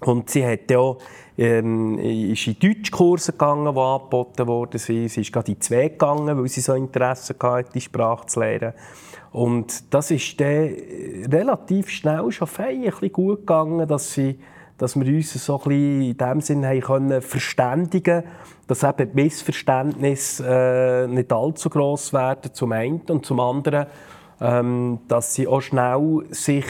Und 0.00 0.30
sie 0.30 0.46
hat 0.46 0.70
ja 0.70 0.96
ähm, 1.36 1.98
ist 1.98 2.46
in 2.46 2.58
Deutschkurse 2.58 3.32
gegangen, 3.32 3.74
die 3.74 3.80
angeboten 3.80 4.46
wurden. 4.46 4.78
Sie 4.78 5.04
ist 5.04 5.32
gerade 5.32 5.52
in 5.52 5.60
zwei 5.60 5.88
gegangen, 5.88 6.36
weil 6.36 6.48
sie 6.48 6.60
so 6.60 6.74
Interesse 6.74 7.34
hatte, 7.40 7.70
die 7.72 7.80
Sprache 7.80 8.26
zu 8.26 8.40
lernen. 8.40 8.74
Und 9.30 9.92
das 9.92 10.10
ist 10.10 10.40
dann 10.40 10.74
relativ 11.30 11.90
schnell 11.90 12.30
schon 12.32 12.48
fein, 12.48 12.82
ein 12.82 12.90
bisschen 12.90 13.12
gut 13.12 13.40
gegangen, 13.40 13.86
dass, 13.86 14.12
sie, 14.12 14.38
dass 14.78 14.98
wir 14.98 15.06
uns 15.14 15.32
so 15.32 15.60
ein 15.60 15.68
bisschen 15.68 16.02
in 16.02 16.16
dem 16.16 16.40
Sinne 16.40 16.80
können 16.80 17.20
verständigen 17.20 18.24
dass 18.68 18.84
eben 18.84 19.10
die 19.10 19.22
Missverständnisse 19.22 20.44
äh, 20.46 21.06
nicht 21.08 21.32
allzu 21.32 21.70
gross 21.70 22.12
werden, 22.12 22.52
zum 22.52 22.72
einen. 22.72 23.00
Und 23.08 23.26
zum 23.26 23.40
anderen, 23.40 23.86
ähm, 24.40 25.00
dass 25.08 25.34
sie 25.34 25.48
auch 25.48 25.62
schnell 25.62 26.24
sich 26.30 26.66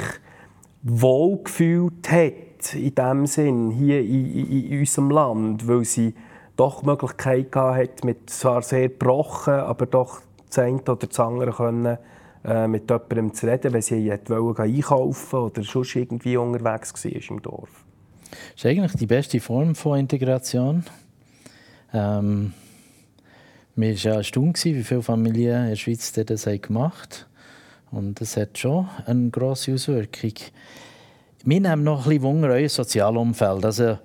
wohlgefühlt 0.82 2.10
hat, 2.10 2.74
in 2.74 2.94
dem 2.94 3.26
Sinn, 3.26 3.70
hier 3.72 4.00
in, 4.00 4.32
in, 4.32 4.64
in 4.70 4.78
unserem 4.78 5.10
Land, 5.10 5.68
weil 5.68 5.84
sie 5.84 6.14
doch 6.56 6.80
die 6.80 6.86
Möglichkeit 6.86 7.54
hat, 7.54 8.04
mit 8.04 8.30
zwar 8.30 8.62
sehr 8.62 8.88
gebrochen, 8.88 9.54
aber 9.54 9.86
doch 9.86 10.20
das 10.48 10.58
eine 10.60 10.80
oder 10.80 10.96
das 10.96 11.18
andere 11.20 11.52
können, 11.52 11.98
äh, 12.44 12.68
mit 12.68 12.88
jemandem 12.88 13.34
zu 13.34 13.46
reden, 13.46 13.72
wenn 13.72 13.82
sie 13.82 14.12
wollte 14.28 14.62
einkaufen 14.62 15.36
oder 15.36 15.62
sonst 15.64 15.96
irgendwie 15.96 16.36
unterwegs 16.36 17.04
war 17.04 17.30
im 17.30 17.42
Dorf. 17.42 17.87
Das 18.30 18.64
ist 18.64 18.66
eigentlich 18.66 18.92
die 18.92 19.06
beste 19.06 19.40
Form 19.40 19.74
von 19.74 19.98
Integration. 19.98 20.84
Ähm, 21.92 22.52
mir 23.74 23.94
war 23.94 23.96
ja 23.96 24.14
erstaunt, 24.16 24.64
wie 24.64 24.82
viele 24.82 25.02
Familien 25.02 25.62
in 25.62 25.68
der 25.70 25.76
Schweiz 25.76 26.12
das 26.12 26.44
gemacht 26.60 27.26
haben. 27.26 27.28
Und 27.90 28.20
das 28.20 28.36
hat 28.36 28.58
schon 28.58 28.88
eine 29.06 29.30
grosse 29.30 29.74
Auswirkung. 29.74 30.34
Wir 31.44 31.60
nehmen 31.60 31.84
noch 31.84 32.00
ein 32.00 32.08
bisschen 32.08 32.22
Wunder 32.22 32.48
euer 32.48 32.68
Sozialumfeld. 32.68 33.64
Also, 33.64 33.98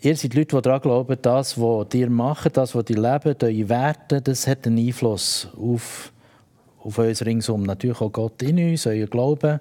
ihr 0.00 0.16
seid 0.16 0.34
Leute, 0.34 0.56
die 0.56 0.62
daran 0.62 0.80
glauben, 0.80 1.16
das, 1.22 1.58
was 1.58 1.94
ihr 1.94 2.10
macht, 2.10 2.56
das, 2.56 2.74
was 2.74 2.84
ihr 2.90 2.98
lebt, 2.98 3.42
eure 3.42 3.68
Werte, 3.68 4.20
das 4.20 4.46
hat 4.46 4.66
einen 4.66 4.78
Einfluss 4.78 5.48
auf, 5.56 6.12
auf 6.80 6.98
uns 6.98 7.24
ringsum. 7.24 7.62
Natürlich 7.62 8.00
auch 8.00 8.12
Gott 8.12 8.42
in 8.42 8.58
uns, 8.58 8.86
euer 8.86 9.06
Glauben. 9.06 9.60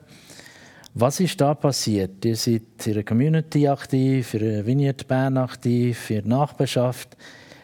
Was 0.95 1.19
ist 1.19 1.41
da 1.41 1.55
passiert? 1.55 2.23
Ihr 2.23 2.35
seid 2.35 2.85
in 2.85 2.93
der 2.93 3.03
Community 3.03 3.67
aktiv, 3.67 4.27
für 4.27 4.37
eine 4.37 4.65
Vignette 4.65 5.05
Bern 5.05 5.37
aktiv, 5.37 5.97
für 5.97 6.21
die 6.21 6.29
Nachbarschaft. 6.29 7.17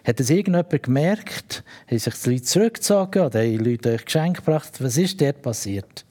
Hat 0.03 0.19
es 0.19 0.31
irgendjemand 0.31 0.81
gemerkt? 0.81 1.63
Haben 1.87 1.99
sich 1.99 2.13
die 2.15 2.29
Leute 2.31 2.41
zurückgezogen 2.41 3.21
oder 3.21 3.39
haben 3.39 3.51
die 3.51 3.57
Leute 3.57 3.93
euch 3.93 4.05
Geschenke 4.05 4.41
gebracht? 4.41 4.81
Was 4.83 4.97
ist 4.97 5.21
dort 5.21 5.43
passiert? 5.43 6.05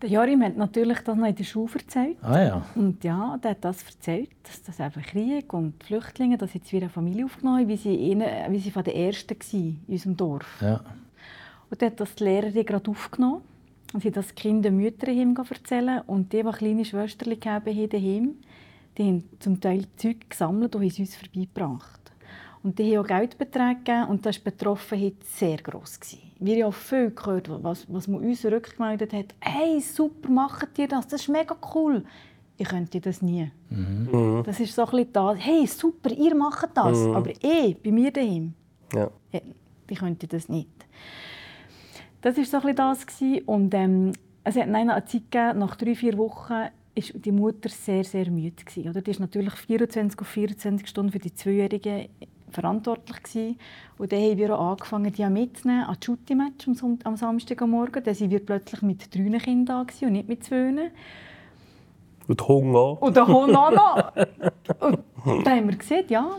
Der 0.00 0.08
Jorim 0.08 0.42
hat 0.44 0.56
natürlich 0.56 0.98
das 1.00 1.14
noch 1.14 1.26
in 1.26 1.34
der 1.34 1.44
Schule 1.44 1.72
erzählt. 1.74 2.16
Ah, 2.22 2.42
ja. 2.42 2.66
Und 2.74 3.04
ja, 3.04 3.38
der 3.42 3.50
hat 3.50 3.64
das 3.64 3.82
erzählt, 3.82 4.30
dass 4.44 4.62
das 4.62 4.80
einfach 4.80 5.02
Krieg 5.02 5.52
und 5.52 5.82
Flüchtlinge, 5.84 6.38
dass 6.38 6.54
jetzt 6.54 6.72
wieder 6.72 6.84
eine 6.84 6.92
Familie 6.92 7.26
aufgenommen 7.26 7.68
wie 7.68 7.76
sie, 7.76 7.94
ihnen, 7.94 8.26
wie 8.48 8.60
sie 8.60 8.70
von 8.70 8.84
den 8.84 8.94
Ersten 8.94 9.36
waren 9.38 9.82
in 9.86 9.92
unserem 9.92 10.16
Dorf. 10.16 10.62
Ja. 10.62 10.80
Und 11.68 11.82
dann 11.82 11.90
hat 11.90 12.00
das 12.00 12.14
die 12.14 12.24
Lehrerin 12.24 12.64
gerade 12.64 12.90
aufgenommen 12.90 13.42
und 13.92 14.02
sie 14.02 14.10
das 14.10 14.34
Kind 14.34 14.64
den 14.64 14.76
Müttern 14.76 15.36
erzählen. 15.36 16.02
Und 16.06 16.32
die, 16.32 16.42
die 16.42 16.50
kleine 16.50 16.84
Schwestern 16.84 17.32
haben 17.44 17.88
daheim, 17.88 18.34
die 18.96 19.04
haben 19.04 19.24
zum 19.38 19.60
Teil 19.60 19.84
Zeug 19.96 20.28
gesammelt 20.28 20.74
und 20.74 20.82
haben 20.82 20.88
es 20.88 20.98
uns 20.98 21.16
vorbeigebracht. 21.16 21.98
Und 22.62 22.78
die 22.78 22.96
haben 22.96 23.04
auch 23.04 23.08
Geldbeträge 23.08 23.76
gegeben 23.76 24.08
und 24.08 24.26
das 24.26 24.36
war 24.36 24.44
die 24.44 24.50
Betroffenheit 24.50 25.24
sehr 25.24 25.58
gross. 25.58 26.00
Wir 26.40 26.56
haben 26.56 26.70
auch 26.70 26.74
viel 26.74 27.10
gehört, 27.10 27.48
was, 27.62 27.86
was 27.88 28.08
man 28.08 28.20
uns 28.20 28.44
rückgemeldet 28.44 29.12
hat. 29.12 29.34
«Hey, 29.40 29.80
super, 29.80 30.28
macht 30.28 30.78
ihr 30.78 30.88
das? 30.88 31.06
Das 31.06 31.22
ist 31.22 31.28
mega 31.28 31.56
cool!» 31.74 32.04
Ich 32.60 32.68
könnte 32.68 33.00
das 33.00 33.22
nie. 33.22 33.50
Mhm. 33.70 34.42
Das 34.44 34.58
ist 34.58 34.74
so 34.74 34.82
ein 34.82 34.90
bisschen 34.90 35.12
das. 35.12 35.38
«Hey, 35.38 35.66
super, 35.66 36.10
ihr 36.10 36.34
macht 36.34 36.70
das!» 36.74 36.98
mhm. 36.98 37.14
Aber 37.14 37.30
ich, 37.30 37.80
bei 37.80 37.92
mir 37.92 38.10
daheim, 38.10 38.54
ja. 38.92 39.10
ich 39.88 39.98
könnte 39.98 40.26
das 40.26 40.48
nicht. 40.48 40.68
Das 42.20 42.36
war 42.36 42.44
so 42.44 42.66
ein 42.66 42.76
das. 42.76 43.06
Und 43.46 43.74
ähm, 43.74 44.12
es 44.44 44.56
hat 44.56 44.68
eine 44.68 45.04
Zeit 45.04 45.30
gegeben, 45.30 45.58
nach 45.58 45.76
drei, 45.76 45.94
vier 45.94 46.16
Wochen 46.18 46.50
war 46.50 46.70
die 46.96 47.32
Mutter 47.32 47.68
sehr, 47.68 48.04
sehr 48.04 48.30
müde. 48.30 48.64
Gewesen, 48.64 48.90
oder? 48.90 49.02
Die 49.02 49.12
war 49.12 49.20
natürlich 49.20 49.54
24 49.54 50.20
auf 50.20 50.26
24 50.26 50.88
Stunden 50.88 51.12
für 51.12 51.18
die 51.18 51.34
Zweijährige 51.34 52.08
verantwortlich. 52.50 53.22
Gewesen. 53.22 53.58
Und 53.98 54.12
dann 54.12 54.20
haben 54.20 54.38
wir 54.38 54.58
auch 54.58 54.70
angefangen, 54.70 55.12
die 55.12 55.26
mitzunehmen 55.26 55.84
an 55.84 55.94
das 55.94 56.04
Shooting-Match 56.06 56.68
am, 56.68 56.98
am 57.04 57.16
Samstagmorgen. 57.16 58.02
Dann 58.02 58.18
waren 58.18 58.30
wir 58.30 58.44
plötzlich 58.44 58.82
mit 58.82 59.14
drei 59.14 59.38
Kindern 59.38 59.86
da 59.86 60.06
und 60.06 60.12
nicht 60.12 60.28
mit 60.28 60.44
zwei. 60.44 60.90
Und 62.26 62.46
Hunger. 62.46 63.02
Und 63.02 63.16
der 63.16 63.26
Hunger 63.26 63.68
auch 63.68 63.70
noch. 63.70 64.12
Und 65.24 65.46
da 65.46 65.50
haben 65.50 65.68
wir 65.68 65.76
gesehen, 65.76 66.04
ja, 66.08 66.30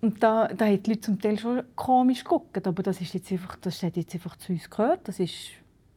und 0.00 0.22
da, 0.22 0.48
da 0.48 0.66
haben 0.66 0.82
die 0.82 0.90
Leute 0.90 1.00
zum 1.00 1.20
Teil 1.20 1.38
schon 1.38 1.62
komisch 1.74 2.22
geguckt, 2.22 2.66
aber 2.66 2.82
das, 2.82 3.00
ist 3.00 3.14
jetzt 3.14 3.32
einfach, 3.32 3.56
das 3.56 3.82
hat 3.82 3.96
jetzt 3.96 4.14
einfach 4.14 4.36
zu 4.36 4.52
uns 4.52 4.70
gehört. 4.70 5.08
Das 5.08 5.18
war 5.18 5.26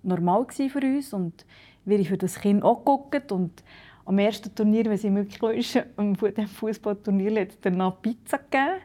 normal 0.04 0.46
für 0.50 0.80
uns 0.80 1.14
und 1.14 1.46
wir 1.86 1.98
haben 1.98 2.06
für 2.06 2.18
das 2.18 2.40
Kind 2.40 2.64
auch 2.64 2.80
geguckt. 2.80 3.32
Und 3.32 3.64
am 4.06 4.18
ersten 4.18 4.54
Turnier, 4.56 4.86
wenn 4.86 4.98
sie 4.98 5.12
möglich 5.12 5.42
ist, 5.76 5.86
am 5.98 6.16
Fußballturnier, 6.16 7.42
hat 7.42 7.50
es 7.50 7.60
danach 7.62 8.02
Pizza 8.02 8.40
gegeben. 8.40 8.82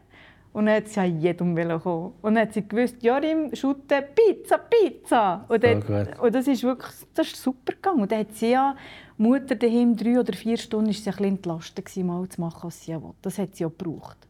Und 0.53 0.67
dann 0.67 0.77
hat 0.77 0.89
sie 0.89 1.01
ja 1.01 1.05
jedem 1.05 1.55
kommen. 1.81 2.13
Und 2.23 2.35
dann 2.35 2.43
hat 2.43 2.55
sie 2.55 2.67
gewusst, 2.67 3.03
Jorim, 3.03 3.55
Schutte, 3.55 4.03
Pizza, 4.15 4.59
Pizza. 4.59 5.45
Und, 5.49 5.63
dann, 5.63 5.83
und 6.19 6.35
das 6.35 6.47
ist 6.47 6.63
wirklich 6.63 6.93
das 7.13 7.27
ist 7.27 7.43
super 7.43 7.73
gegangen. 7.73 8.03
Und 8.03 8.13
dann 8.13 8.21
hat 8.21 8.33
sie 8.33 8.53
ja, 8.53 8.75
Mutter 9.19 9.55
daheim, 9.55 9.97
drei 9.97 10.19
oder 10.19 10.33
vier 10.33 10.57
Stunden, 10.57 10.91
ist 10.91 11.05
sie 11.05 11.11
ein 11.11 11.17
bisschen 11.17 11.37
entlastet, 11.37 11.97
mal 11.99 12.27
zu 12.29 12.41
machen, 12.41 12.61
was 12.63 12.83
sie 12.83 12.95
wollte. 12.95 13.17
Das 13.23 13.39
hat 13.39 13.55
sie 13.55 13.67
auch 13.67 13.77
gebraucht. 13.77 14.26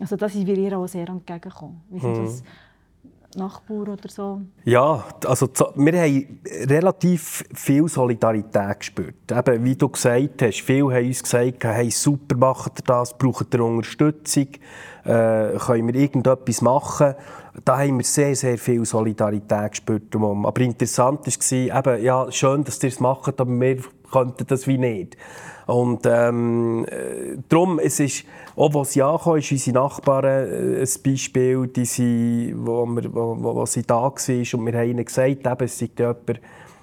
Also 0.00 0.16
da 0.16 0.28
sind 0.28 0.46
wir 0.46 0.56
ihr 0.56 0.78
auch 0.78 0.86
sehr 0.86 1.08
entgegengekommen. 1.08 1.82
Wie 1.90 2.00
sind 2.00 2.16
mhm. 2.16 2.24
das 2.24 2.42
Nachbarn 3.36 3.88
oder 3.88 4.08
so? 4.08 4.40
Ja, 4.64 5.04
also 5.26 5.48
wir 5.76 6.00
haben 6.00 6.40
relativ 6.68 7.44
viel 7.54 7.86
Solidarität 7.86 8.80
gespürt. 8.80 9.30
Eben, 9.30 9.64
wie 9.64 9.76
du 9.76 9.88
gesagt 9.88 10.42
hast, 10.42 10.60
viele 10.62 10.94
haben 10.94 11.06
uns 11.06 11.22
gesagt, 11.22 11.64
hey, 11.64 11.90
super, 11.90 12.36
macht 12.36 12.80
ihr 12.80 12.84
das, 12.86 13.16
braucht 13.16 13.54
ihr 13.54 13.64
Unterstützung, 13.64 14.48
äh, 15.04 15.58
können 15.58 15.86
wir 15.86 15.94
irgendetwas 15.94 16.60
machen. 16.62 17.14
Da 17.64 17.78
haben 17.78 17.98
wir 17.98 18.04
sehr, 18.04 18.34
sehr 18.34 18.58
viel 18.58 18.84
Solidarität 18.84 19.72
gespürt. 19.72 20.16
Aber 20.16 20.60
interessant 20.60 21.26
war, 21.26 21.78
eben, 21.78 22.02
ja, 22.02 22.32
schön, 22.32 22.64
dass 22.64 22.82
ihr 22.82 22.88
es 22.88 23.00
macht, 23.00 23.40
aber 23.40 23.60
wir 23.60 23.78
könnten 24.10 24.46
das 24.46 24.66
wie 24.66 24.78
nicht. 24.78 25.16
Und 25.66 26.04
ähm, 26.04 26.84
darum, 27.48 27.78
es 27.78 28.00
ist, 28.00 28.24
auch 28.56 28.74
was 28.74 28.96
ja 28.96 29.16
kam, 29.16 29.36
ist 29.36 29.52
unsere 29.52 29.74
Nachbarn 29.74 30.24
äh, 30.24 30.80
ein 30.80 31.02
Beispiel, 31.04 31.68
die 31.68 31.84
sie, 31.84 32.54
wo, 32.56 32.86
wir, 32.86 33.14
wo, 33.14 33.36
wo 33.40 33.66
sie 33.66 33.82
da 33.82 34.02
war. 34.02 34.10
Und 34.10 34.18
wir 34.18 34.78
haben 34.78 34.90
ihnen 34.90 35.04
gesagt, 35.04 35.46
eben, 35.46 35.64
es 35.64 35.78
sei 35.78 35.90
jemand 35.96 36.40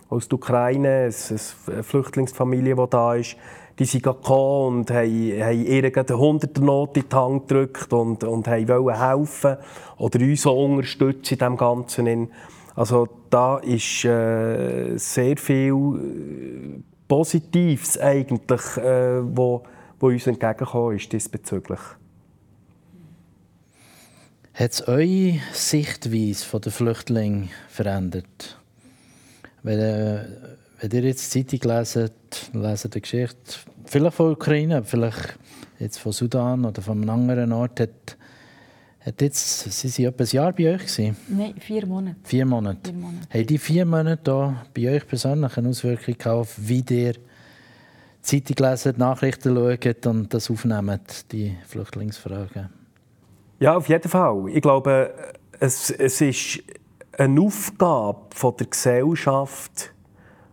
aus 0.09 0.29
der 0.29 0.37
Ukraine, 0.37 1.09
eine 1.09 1.83
Flüchtlingsfamilie, 1.83 2.75
die 2.75 2.89
da 2.89 3.15
ist. 3.15 3.35
Die 3.77 3.85
sind 3.85 4.03
gekommen 4.03 4.79
und 4.79 4.91
haben, 4.91 5.41
haben 5.41 5.65
ihr 5.65 5.83
eine 5.83 6.17
Hunderternot 6.17 6.97
in 6.97 7.03
die 7.09 7.15
Hand 7.15 7.47
gedrückt 7.47 7.93
und, 7.93 8.23
und 8.23 8.47
wollten 8.47 8.99
helfen 8.99 9.57
oder 9.97 10.19
uns 10.19 10.47
auch 10.47 10.65
unterstützen 10.65 11.33
in 11.33 11.39
dem 11.39 11.57
Ganzen. 11.57 12.29
Also 12.73 13.07
da 13.29 13.57
ist 13.57 14.05
äh, 14.05 14.97
sehr 14.97 15.35
viel 15.37 15.73
äh, 15.73 16.96
Positives 17.07 17.97
eigentlich, 17.97 18.77
äh, 18.77 19.21
wo, 19.23 19.63
wo 19.99 20.07
uns 20.07 20.27
entgegengekommen 20.27 20.97
ist 20.97 21.11
diesbezüglich. 21.11 21.79
Hat 24.53 24.71
es 24.71 24.87
eure 24.87 25.39
Sichtweise 25.53 26.59
der 26.59 26.71
Flüchtlinge 26.71 27.49
verändert? 27.69 28.59
Wenn, 29.63 29.79
äh, 29.79 30.25
wenn 30.81 30.91
ihr 30.91 31.03
jetzt 31.03 31.33
die 31.33 31.45
Zeitung 31.45 31.71
leset, 31.71 32.49
leset 32.53 32.95
die 32.95 33.01
Geschichte, 33.01 33.59
vielleicht 33.85 34.15
von 34.15 34.31
Ukraine, 34.31 34.83
vielleicht 34.83 35.37
jetzt 35.79 35.99
von 35.99 36.11
Sudan 36.11 36.65
oder 36.65 36.81
von 36.81 37.01
einem 37.01 37.09
anderen 37.09 37.51
Ort, 37.51 37.79
hat, 37.79 38.17
Hat 39.07 39.21
jetzt, 39.21 39.71
Sie 39.71 40.03
waren 40.03 40.13
etwa 40.13 40.23
ein 40.25 40.29
Jahr 40.31 40.51
bei 40.51 40.75
euch? 40.75 40.81
Gewesen? 40.81 41.15
Nein, 41.29 41.53
vier 41.59 41.85
Monate. 41.85 42.17
Vier 42.25 42.45
Monate. 42.45 42.89
Vier 42.89 42.99
Monate. 42.99 43.33
Haben 43.33 43.47
die 43.47 43.57
vier 43.57 43.85
Monate 43.85 44.33
hier 44.33 44.65
bei 44.75 44.95
euch 44.97 45.07
persönlich 45.07 45.57
eine 45.57 45.69
Auswirkung 45.69 46.15
auf 46.25 46.55
wie 46.57 46.83
ihr 46.89 47.13
Zeitung 48.21 48.69
lesen, 48.69 48.95
Nachrichten 48.97 49.55
schaut 49.55 50.05
und 50.07 50.33
das 50.33 50.51
aufnehmt, 50.51 51.31
die 51.31 51.55
Flüchtlingsfragen? 51.65 52.67
Ja, 53.61 53.77
auf 53.77 53.87
jeden 53.87 54.09
Fall. 54.09 54.49
Ich 54.49 54.61
glaube, 54.61 55.13
es, 55.57 55.89
es 55.89 56.19
ist 56.19 56.63
eine 57.17 57.39
Aufgabe 57.39 58.25
von 58.35 58.57
der 58.57 58.67
Gesellschaft, 58.67 59.93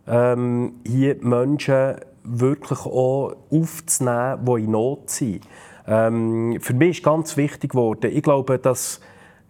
ähm, 0.06 0.74
hier 0.86 1.16
Menschen 1.20 1.96
wirklich 2.22 2.86
auch 2.86 3.34
aufzunehmen, 3.50 4.44
die 4.44 4.62
in 4.62 4.70
Not 4.70 5.10
sind. 5.10 5.44
Ähm, 5.86 6.58
für 6.60 6.74
mich 6.74 6.98
ist 6.98 7.04
ganz 7.04 7.36
wichtig 7.36 7.72
geworden, 7.72 8.10
ich 8.12 8.22
glaube, 8.22 8.58
dass 8.58 9.00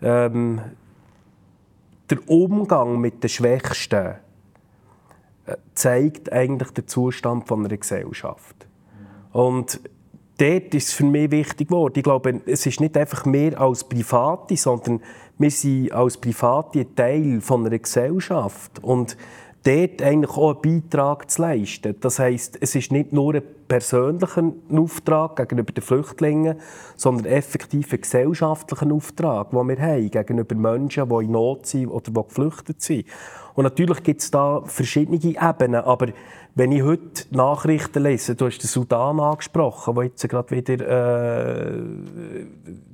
ähm, 0.02 0.60
der 2.10 2.28
Umgang 2.28 3.00
mit 3.00 3.22
den 3.22 3.28
Schwächsten 3.28 4.14
äh, 5.46 5.56
zeigt 5.74 6.32
eigentlich 6.32 6.70
den 6.70 6.86
Zustand 6.88 7.50
einer 7.50 7.68
Gesellschaft. 7.68 8.66
Und 9.32 9.80
dort 10.38 10.74
ist 10.74 10.88
es 10.88 10.92
für 10.92 11.04
mich 11.04 11.30
wichtig 11.30 11.68
geworden. 11.68 11.94
Ich 11.96 12.02
glaube, 12.02 12.40
es 12.46 12.66
ist 12.66 12.80
nicht 12.80 12.96
einfach 12.96 13.24
mehr 13.24 13.60
als 13.60 13.84
Private, 13.84 14.56
sondern 14.56 15.00
wir 15.38 15.50
sind 15.50 15.92
als 15.92 16.16
Private 16.16 16.94
Teil 16.94 17.40
einer 17.48 17.78
Gesellschaft. 17.78 18.82
Und 18.82 19.16
dort 19.64 20.02
eigentlich 20.02 20.36
auch 20.36 20.62
einen 20.62 20.82
Beitrag 20.82 21.30
zu 21.30 21.42
leisten. 21.42 21.96
Das 22.00 22.18
heisst, 22.18 22.58
es 22.60 22.74
ist 22.74 22.92
nicht 22.92 23.12
nur 23.12 23.34
ein 23.34 23.42
persönlicher 23.66 24.52
Auftrag 24.70 25.36
gegenüber 25.36 25.72
den 25.72 25.82
Flüchtlingen, 25.82 26.60
sondern 26.96 27.26
effektiv 27.26 27.92
ein 27.92 28.00
gesellschaftlicher 28.00 28.92
Auftrag, 28.92 29.50
den 29.50 29.68
wir 29.68 29.78
haben 29.80 30.10
gegenüber 30.10 30.54
Menschen, 30.54 31.08
die 31.08 31.24
in 31.24 31.32
Not 31.32 31.66
sind 31.66 31.88
oder 31.88 32.10
die 32.10 32.22
geflüchtet 32.22 32.82
sind. 32.82 33.06
Und 33.54 33.64
natürlich 33.64 34.02
gibt 34.02 34.20
es 34.20 34.30
da 34.30 34.62
verschiedene 34.64 35.16
Ebenen, 35.16 35.82
aber 35.82 36.08
wenn 36.56 36.72
ich 36.72 36.82
heute 36.82 37.24
Nachrichten 37.30 38.02
lese, 38.02 38.34
du 38.36 38.46
hast 38.46 38.58
den 38.58 38.68
Sudan 38.68 39.18
angesprochen, 39.18 39.96
wo 39.96 40.02
jetzt 40.02 40.28
gerade 40.28 40.50
wieder 40.50 41.74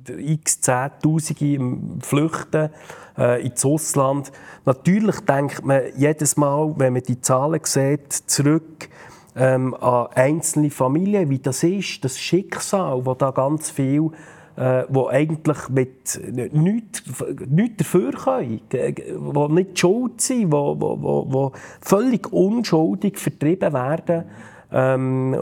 äh, 0.09 0.23
x 0.33 0.61
Zehntausende 0.61 1.77
flüchten 2.01 2.69
äh, 3.17 3.45
ins 3.45 3.65
Ausland. 3.65 4.31
Natürlich 4.65 5.19
denkt 5.21 5.63
man 5.63 5.81
jedes 5.95 6.37
Mal, 6.37 6.73
wenn 6.77 6.93
man 6.93 7.03
die 7.03 7.21
Zahlen 7.21 7.61
sieht, 7.63 8.11
zurück 8.13 8.89
ähm, 9.35 9.75
an 9.75 10.07
einzelne 10.13 10.71
Familien, 10.71 11.29
wie 11.29 11.39
das 11.39 11.63
ist, 11.63 12.03
das 12.03 12.19
Schicksal, 12.19 13.05
wo 13.05 13.13
da 13.13 13.31
ganz 13.31 13.69
viel 13.69 14.11
äh, 14.57 14.83
wo 14.89 15.07
eigentlich 15.07 15.69
mit 15.69 16.19
nichts, 16.51 17.03
nichts 17.47 17.77
dafür 17.77 18.11
können, 18.11 18.61
die 18.71 19.53
nicht 19.53 19.79
schuld 19.79 20.21
sind, 20.21 20.53
die 20.53 21.49
völlig 21.81 22.33
unschuldig 22.33 23.17
vertrieben 23.17 23.73
werden 23.73 24.25
ähm, 24.71 25.35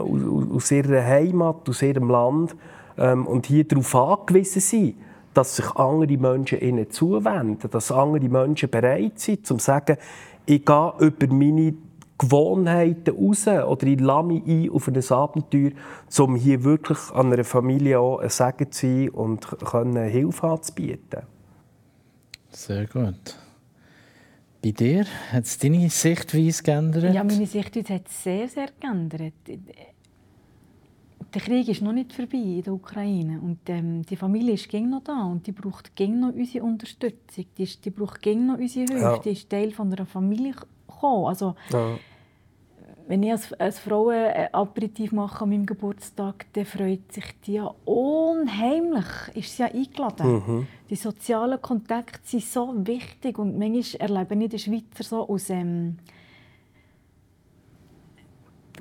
aus 0.54 0.70
ihrer 0.70 1.04
Heimat, 1.04 1.68
aus 1.68 1.82
ihrem 1.82 2.08
Land 2.08 2.56
ähm, 2.98 3.26
und 3.26 3.46
hier 3.46 3.64
darauf 3.64 3.94
angewiesen 3.94 4.60
sind, 4.60 4.94
dass 5.34 5.56
sich 5.56 5.70
andere 5.76 6.16
Menschen 6.16 6.60
ihnen 6.60 6.90
zuwenden, 6.90 7.70
dass 7.70 7.92
andere 7.92 8.28
Menschen 8.28 8.70
bereit 8.70 9.18
sind, 9.18 9.46
zu 9.46 9.58
sagen, 9.58 9.96
ich 10.46 10.64
gehe 10.64 10.92
über 10.98 11.26
meine 11.32 11.74
Gewohnheiten 12.20 13.16
raus 13.16 13.46
oder 13.46 13.86
ich 13.86 13.98
lasse 13.98 14.26
mich 14.26 14.46
ein 14.46 14.70
auf 14.70 14.88
ein 14.88 15.02
Abenteuer, 15.10 15.70
um 16.18 16.36
hier 16.36 16.62
wirklich 16.64 16.98
an 17.14 17.32
einer 17.32 17.44
Familie 17.44 17.98
auch 17.98 18.18
ein 18.18 18.28
Segen 18.28 18.70
zu 18.70 18.86
sein 18.86 19.08
und 19.08 19.46
können 19.64 20.08
Hilfe 20.08 20.46
anzubieten. 20.46 21.22
Sehr 22.50 22.86
gut. 22.86 23.38
Bei 24.62 24.70
dir 24.72 25.06
hat 25.32 25.44
es 25.44 25.56
deine 25.56 25.88
Sichtweise 25.88 26.62
geändert? 26.62 27.14
Ja, 27.14 27.24
meine 27.24 27.46
Sichtweise 27.46 27.94
hat 27.94 28.08
sich 28.08 28.18
sehr, 28.18 28.48
sehr 28.48 28.68
geändert. 28.78 29.32
Der 31.32 31.40
Krieg 31.40 31.68
ist 31.68 31.80
noch 31.80 31.92
nicht 31.92 32.12
vorbei 32.12 32.36
in 32.36 32.62
der 32.62 32.74
Ukraine 32.74 33.40
und 33.40 33.60
ähm, 33.68 34.02
die 34.02 34.16
Familie 34.16 34.54
ist 34.54 34.68
gegen 34.68 34.90
noch 34.90 35.04
da 35.04 35.22
und 35.22 35.46
die 35.46 35.52
braucht 35.52 35.94
gegen 35.96 36.20
noch 36.20 36.34
unsere 36.34 36.64
Unterstützung. 36.64 37.46
Die, 37.56 37.62
ist, 37.62 37.82
die 37.84 37.90
braucht 37.90 38.20
gegen 38.20 38.46
noch 38.46 38.58
unsere 38.58 38.86
Hilfe. 38.86 39.00
Ja. 39.00 39.18
Die 39.18 39.30
ist 39.30 39.48
Teil 39.48 39.70
von 39.70 39.90
einer 39.92 40.06
Familie 40.06 40.52
gekommen. 40.86 41.26
Also, 41.26 41.54
ja 41.70 41.96
wenn 43.10 43.24
ich 43.24 43.32
als, 43.32 43.52
als 43.54 43.80
Frau 43.80 44.10
ein 44.10 44.54
Aperitif 44.54 45.10
mache 45.10 45.42
an 45.42 45.50
meinem 45.50 45.66
Geburtstag, 45.66 46.46
dann 46.52 46.64
freut 46.64 47.10
sich 47.10 47.24
die 47.44 47.54
ja 47.54 47.74
unheimlich. 47.84 49.04
Ist 49.34 49.56
sie 49.56 49.64
ja 49.64 49.68
eingeladen. 49.68 50.32
Mhm. 50.32 50.66
Die 50.88 50.94
sozialen 50.94 51.60
Kontakte 51.60 52.20
sind 52.22 52.44
so 52.44 52.72
wichtig 52.86 53.36
und 53.36 53.58
manchmal 53.58 54.12
erlebe 54.12 54.44
ich 54.44 54.50
den 54.50 54.58
Schweizer 54.60 55.02
so 55.02 55.28
aus 55.28 55.50
ähm, 55.50 55.98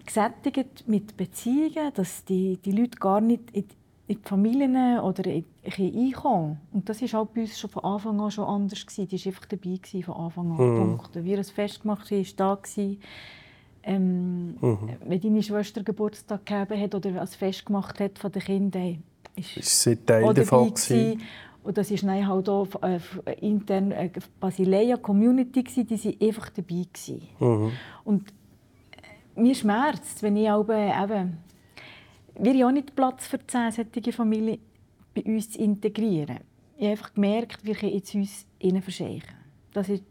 gesättigt 0.05 0.87
mit 0.87 1.17
Beziehungen, 1.17 1.91
dass 1.95 2.23
die, 2.23 2.57
die 2.57 2.71
Leute 2.71 2.99
gar 2.99 3.21
nicht 3.21 3.49
in, 3.51 3.65
die 4.07 4.19
Familien 4.23 4.99
oder 4.99 5.25
in, 5.25 5.45
in 5.75 6.05
einkommen. 6.05 6.59
Und 6.71 6.87
das 6.87 7.01
war 7.01 7.21
auch 7.21 7.25
bei 7.25 7.41
uns 7.41 7.57
schon 7.57 7.71
von 7.71 7.83
Anfang 7.83 8.21
an 8.21 8.29
schon 8.29 8.45
anders. 8.45 8.85
Gewesen. 8.85 9.07
Die 9.07 9.25
war 9.25 9.31
einfach 9.31 9.45
dabei 9.47 10.03
von 10.03 10.13
Anfang 10.13 10.51
an. 10.51 10.57
Mhm. 10.57 10.97
Punkt. 10.97 11.25
Wir 11.25 11.39
es 11.39 11.49
festgemacht 11.49 12.11
haben, 12.11 12.23
war 12.23 12.33
da. 12.35 12.55
Gewesen 12.61 12.99
ähm, 13.89 14.55
mhm. 14.61 14.89
Wenn 15.03 15.19
deine 15.19 15.41
Schwester 15.41 15.81
Geburtstag 15.83 16.45
gegeben 16.45 16.79
hat 16.79 16.93
oder 16.93 17.19
als 17.19 17.35
Fest 17.35 17.65
gemacht 17.65 17.99
hat 17.99 18.19
von 18.19 18.31
den 18.31 18.43
Kindern, 18.43 19.03
ist, 19.35 19.57
ist 19.57 19.81
sie 19.81 19.95
Teil 19.95 20.31
davon 20.33 20.73
gewesen. 20.73 21.21
Und 21.63 21.77
das 21.77 21.91
war 21.91 21.97
dann 21.97 22.27
halt 22.27 22.49
auch 22.49 22.67
äh, 22.83 22.99
intern 23.41 23.91
eine 23.91 24.11
Basileia-Community, 24.39 25.63
die 25.63 25.89
waren 25.89 26.27
einfach 26.27 26.49
dabei. 26.49 26.85
Mhm. 27.39 27.71
Und 28.05 28.29
äh, 29.35 29.41
mir 29.41 29.55
schmerzt, 29.55 30.21
wenn 30.21 30.37
ich 30.37 30.49
aber 30.49 30.77
eben, 30.77 31.37
wir 32.35 32.53
haben 32.53 32.63
auch 32.63 32.71
nicht 32.71 32.95
Platz 32.95 33.25
für 33.25 33.45
zehn 33.45 33.71
solche 33.71 34.13
Familien 34.13 34.59
bei 35.15 35.23
uns 35.23 35.49
zu 35.49 35.59
integrieren. 35.59 36.39
Ich 36.77 36.83
habe 36.83 36.91
einfach 36.91 37.13
gemerkt, 37.13 37.65
wir 37.65 37.75
können 37.75 37.93
jetzt 37.93 38.13
uns 38.13 38.45
innen 38.59 38.81
verscheichen. 38.81 39.35
Das 39.73 39.89
ist 39.89 40.03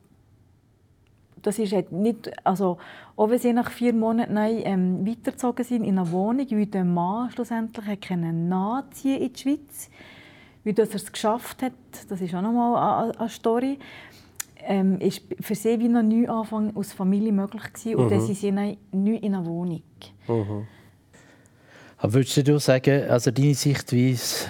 das 1.42 1.58
ist 1.58 1.72
halt 1.72 1.92
nicht, 1.92 2.30
also 2.46 2.78
auch 3.16 3.30
wenn 3.30 3.38
sie 3.38 3.52
nach 3.52 3.70
vier 3.70 3.92
Monaten 3.92 4.34
neu, 4.34 4.60
ähm, 4.64 5.06
weitergezogen 5.06 5.64
sind 5.64 5.84
in 5.84 5.98
eine 5.98 6.10
Wohnung, 6.10 6.46
wie 6.50 6.66
der 6.66 6.84
Mann 6.84 7.30
schlussendlich 7.30 7.86
hat 7.86 8.10
nachziehen 8.10 9.22
in 9.22 9.32
die 9.32 9.38
Schweiz, 9.38 9.90
wie 10.64 10.72
das 10.72 10.90
er 10.90 10.96
es 10.96 11.12
geschafft 11.12 11.62
hat, 11.62 11.72
das 12.08 12.20
ist 12.20 12.34
auch 12.34 12.42
nochmal 12.42 13.04
eine, 13.04 13.20
eine 13.20 13.28
Story, 13.28 13.78
ähm, 14.60 15.00
ist 15.00 15.22
für 15.40 15.54
sie 15.54 15.78
wie 15.78 15.86
ein 15.86 16.08
Neuanfang 16.08 16.76
aus 16.76 16.92
Familie 16.92 17.32
möglich 17.32 17.72
gewesen, 17.72 17.96
und 17.96 18.06
mhm. 18.06 18.10
dann 18.10 18.20
sind 18.20 18.36
sie 18.36 18.52
neu 18.52 18.76
in 18.92 19.34
einer 19.34 19.46
Wohnung. 19.46 19.82
Mhm. 20.26 20.66
Aber 21.98 22.14
würdest 22.14 22.46
du 22.46 22.58
sagen, 22.58 23.10
also 23.10 23.30
deine 23.30 23.54
Sichtweise, 23.54 24.46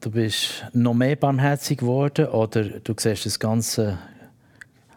du 0.00 0.10
bist 0.10 0.64
noch 0.72 0.94
mehr 0.94 1.16
barmherzig 1.16 1.78
geworden 1.78 2.26
oder 2.28 2.62
du 2.62 2.94
siehst 2.96 3.26
das 3.26 3.40
Ganze 3.40 3.98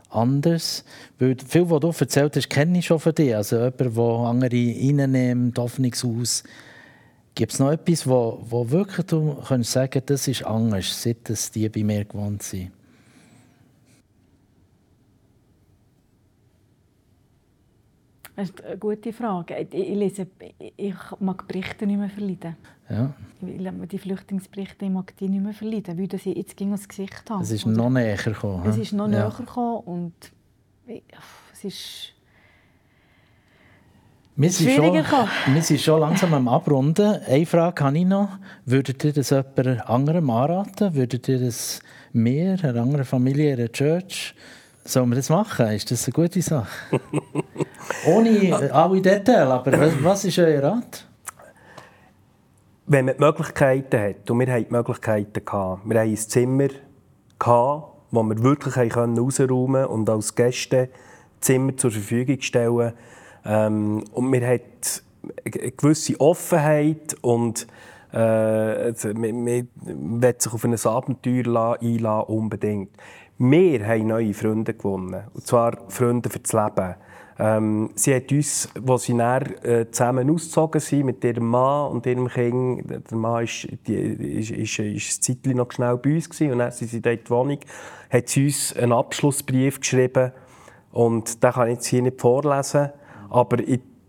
anders. 0.10 0.84
Weil 1.20 1.36
viel, 1.46 1.70
was 1.70 1.80
du 1.80 1.94
erzählt 1.98 2.36
hast, 2.36 2.50
kenne 2.50 2.80
ich 2.80 2.86
schon 2.86 3.00
von 3.00 3.14
dir. 3.14 3.38
Also 3.38 3.58
jemand, 3.58 3.80
der 3.80 4.04
andere 4.04 4.56
reinnimmt, 4.56 5.58
Hoffnungshaus. 5.58 6.44
Gibt 7.36 7.54
es 7.54 7.60
noch 7.60 7.72
etwas, 7.72 8.08
wo, 8.08 8.44
wo 8.50 8.70
wirklich 8.72 9.06
du 9.06 9.36
kannst 9.48 9.72
sagen 9.72 10.02
das 10.06 10.28
ist 10.28 10.44
anders, 10.44 11.04
seit 11.04 11.30
es 11.30 11.52
die 11.52 11.70
bei 11.70 11.84
mir 11.84 12.04
gewohnt 12.06 12.42
sind? 12.42 12.72
Das 18.38 18.52
ist 18.52 18.64
eine 18.64 18.78
gute 18.78 19.12
Frage. 19.14 19.68
Ich, 19.72 19.96
lese, 19.96 20.28
ich 20.78 20.94
mag 21.20 21.48
Berichte 21.48 21.88
nicht 21.88 21.98
mehr 21.98 22.08
verleiden. 22.08 22.56
Ja. 22.88 23.12
Die 23.42 23.98
Flüchtlingsberichte 23.98 24.86
ich 24.86 24.92
mag 24.92 25.18
die 25.18 25.28
nicht 25.28 25.44
mehr 25.44 25.54
verleiden, 25.54 25.98
weil 25.98 26.20
sie 26.20 26.34
jetzt 26.34 26.56
gegen 26.56 26.70
das 26.70 26.88
Gesicht 26.88 27.28
haben. 27.32 27.42
Es 27.42 27.50
ist 27.50 27.66
noch 27.66 27.90
näher 27.90 28.16
gekommen. 28.16 28.70
Es 28.70 28.78
ist 28.78 28.94
noch 28.94 29.10
ja. 29.10 29.22
näher 29.28 29.34
gekommen 29.36 29.80
und 29.86 30.14
es 31.52 31.64
ist... 31.64 32.14
Wir 34.36 34.52
sind, 34.52 34.70
schon, 34.70 34.94
wir 34.94 35.62
sind 35.64 35.82
schon 35.82 36.00
langsam 36.00 36.32
am 36.36 36.48
Abrunden. 36.48 37.20
Eine 37.26 37.46
Frage 37.48 37.84
habe 37.84 37.98
ich 37.98 38.06
noch. 38.06 38.38
Würdet 38.66 39.04
ihr 39.04 39.14
das 39.14 39.32
jemand 39.32 39.90
anderem 39.90 40.30
anraten? 40.30 40.94
Würdet 40.94 41.28
ihr 41.28 41.40
das 41.40 41.80
mir, 42.14 42.56
einer 42.62 42.84
anderen 42.84 43.06
Familie, 43.06 43.54
einer 43.54 43.72
Church 43.72 44.36
Sollen 44.88 45.10
wir 45.10 45.18
das 45.18 45.30
machen? 45.30 45.68
Ist 45.68 45.92
das 45.92 46.06
eine 46.06 46.14
gute 46.14 46.42
Sache? 46.42 46.70
Ohne 48.08 48.72
alle 48.74 49.02
Details, 49.02 49.50
aber 49.50 49.74
was 50.02 50.24
ist 50.24 50.40
euer 50.40 50.64
Rat? 50.64 51.06
Wenn 52.86 53.06
man 53.06 53.18
die 53.18 53.24
Möglichkeiten 53.24 54.00
hat, 54.00 54.32
und 54.32 54.40
wir 54.40 54.48
hatten 54.48 54.66
die 54.70 54.72
Möglichkeiten, 54.74 55.44
gehabt, 55.44 55.82
wir 55.84 56.00
hatten 56.00 56.10
ein 56.10 56.16
Zimmer, 56.16 56.70
gehabt, 57.38 57.88
wo 58.12 58.24
wir 58.24 58.42
wirklich 58.42 58.78
rausräumen 58.96 59.28
konnten 59.28 59.86
und 59.86 60.10
als 60.10 60.34
Gäste 60.34 60.88
Zimmer 61.42 61.76
zur 61.76 61.92
Verfügung 61.92 62.40
stellen. 62.40 62.94
Ähm, 63.44 64.06
und 64.14 64.32
wir 64.32 64.48
hatten 64.48 64.62
eine 65.44 65.72
gewisse 65.72 66.18
Offenheit 66.22 67.18
und 67.22 67.68
Äh, 68.14 68.18
also, 68.20 69.10
man, 69.10 69.44
man 69.44 69.68
will 70.22 70.36
sich 70.38 70.54
auf 70.54 70.64
ein 70.64 70.74
Abenteuer 70.74 71.78
einladen, 71.82 72.34
unbedingt. 72.34 72.90
Wir 73.40 73.86
haben 73.86 74.08
neue 74.08 74.34
Freunde 74.34 74.74
gewonnen. 74.74 75.26
Und 75.34 75.46
zwar 75.46 75.78
Freunde 75.90 76.30
für 76.30 76.40
das 76.40 76.54
Leben. 76.54 76.96
Ähm, 77.38 77.92
sie 77.94 78.16
hat 78.16 78.32
uns, 78.32 78.68
als 78.88 79.04
sie 79.04 79.16
dann, 79.16 79.44
äh, 79.64 79.86
zusammen 79.92 80.28
ausgezogen 80.32 80.82
sind 80.82 81.06
mit 81.06 81.24
ihrem 81.24 81.46
Mann 81.46 81.92
und 81.92 82.06
ihrem 82.08 82.28
Kind, 82.30 82.90
der 82.90 83.18
Mann 83.18 83.44
ist, 83.44 83.68
die, 83.86 83.94
ist, 83.94 84.50
ist, 84.50 84.80
ist 84.80 85.30
ein 85.30 85.38
Zeit 85.44 85.56
noch 85.56 85.72
schnell 85.72 85.98
bei 85.98 86.16
uns 86.16 86.28
gewesen, 86.28 86.54
und 86.54 86.60
dann 86.60 86.72
sind 86.72 86.90
sie 86.90 87.00
dort 87.00 87.20
in 87.20 87.24
die 87.24 87.30
Wohnung, 87.30 87.60
hat 88.10 88.28
sie 88.28 88.46
uns 88.46 88.76
einen 88.76 88.92
Abschlussbrief 88.92 89.80
geschrieben 89.80 90.32
und 90.92 91.44
den 91.44 91.52
kann 91.52 91.68
ich 91.68 91.76
jetzt 91.76 91.86
hier 91.86 92.02
nicht 92.02 92.20
vorlesen, 92.20 92.90
aber 93.30 93.58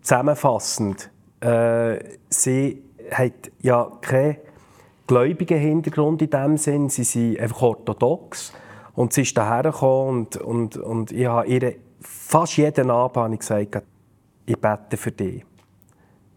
zusammenfassend, 0.01 1.11
äh, 1.41 1.99
sie 2.29 2.81
hat 3.11 3.51
ja 3.61 3.91
keinen 4.01 4.37
gläubigen 5.05 5.59
Hintergrund 5.59 6.23
in 6.23 6.31
dem 6.31 6.57
Sinn, 6.57 6.89
sie 6.89 7.03
sind 7.03 7.39
einfach 7.39 7.61
orthodox 7.61 8.53
und 8.99 9.13
sie 9.13 9.21
ist 9.21 9.37
daher 9.37 9.63
gekommen 9.63 10.09
und, 10.09 10.35
und, 10.35 10.75
und 10.75 11.11
ich 11.13 11.25
habe 11.25 11.47
ihre 11.47 11.75
fast 12.01 12.57
jeden 12.57 12.91
Abend 12.91 13.39
gesagt, 13.39 13.81
ich 14.45 14.57
bete 14.57 14.97
für 14.97 15.13
dich. 15.13 15.45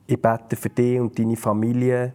Ich 0.07 0.22
bete 0.22 0.55
für 0.55 0.68
dich 0.68 1.01
und 1.01 1.18
deine 1.18 1.37
Familie. 1.37 2.12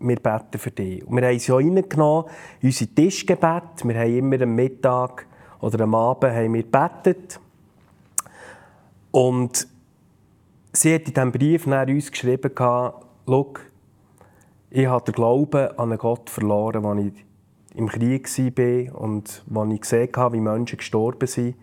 Wir 0.00 0.16
beten 0.16 0.58
für 0.58 0.70
dich. 0.70 1.02
Und 1.02 1.16
wir 1.16 1.26
haben 1.26 1.38
sie 1.38 1.50
auch 1.50 1.56
reingenommen 1.60 2.30
in 2.60 2.68
unser 2.68 2.94
Tischgebet. 2.94 3.84
Wir 3.84 3.98
haben 3.98 4.18
immer 4.18 4.42
am 4.42 4.54
Mittag 4.54 5.26
oder 5.62 5.82
am 5.82 5.94
Abend 5.94 6.34
haben 6.34 6.52
wir 6.52 6.62
gebetet. 6.64 7.40
Und 9.10 9.66
sie 10.74 10.94
hat 10.94 11.08
in 11.08 11.14
diesem 11.14 11.32
Brief 11.32 11.66
nach 11.66 11.88
uns 11.88 12.10
geschrieben, 12.10 12.52
schau, 12.54 13.54
ich 14.68 14.86
habe 14.86 15.04
den 15.06 15.14
Glauben 15.14 15.68
an 15.68 15.88
einen 15.88 15.96
Gott 15.96 16.28
verloren, 16.28 16.84
als 16.84 17.00
ich 17.00 17.27
im 17.78 17.88
Krieg 17.88 18.28
war 18.28 19.00
und 19.00 19.44
als 19.54 19.72
ich 19.72 19.80
gesehen 19.80 20.08
habe, 20.16 20.36
wie 20.36 20.40
Menschen 20.40 20.78
gestorben 20.78 21.26
sind 21.28 21.54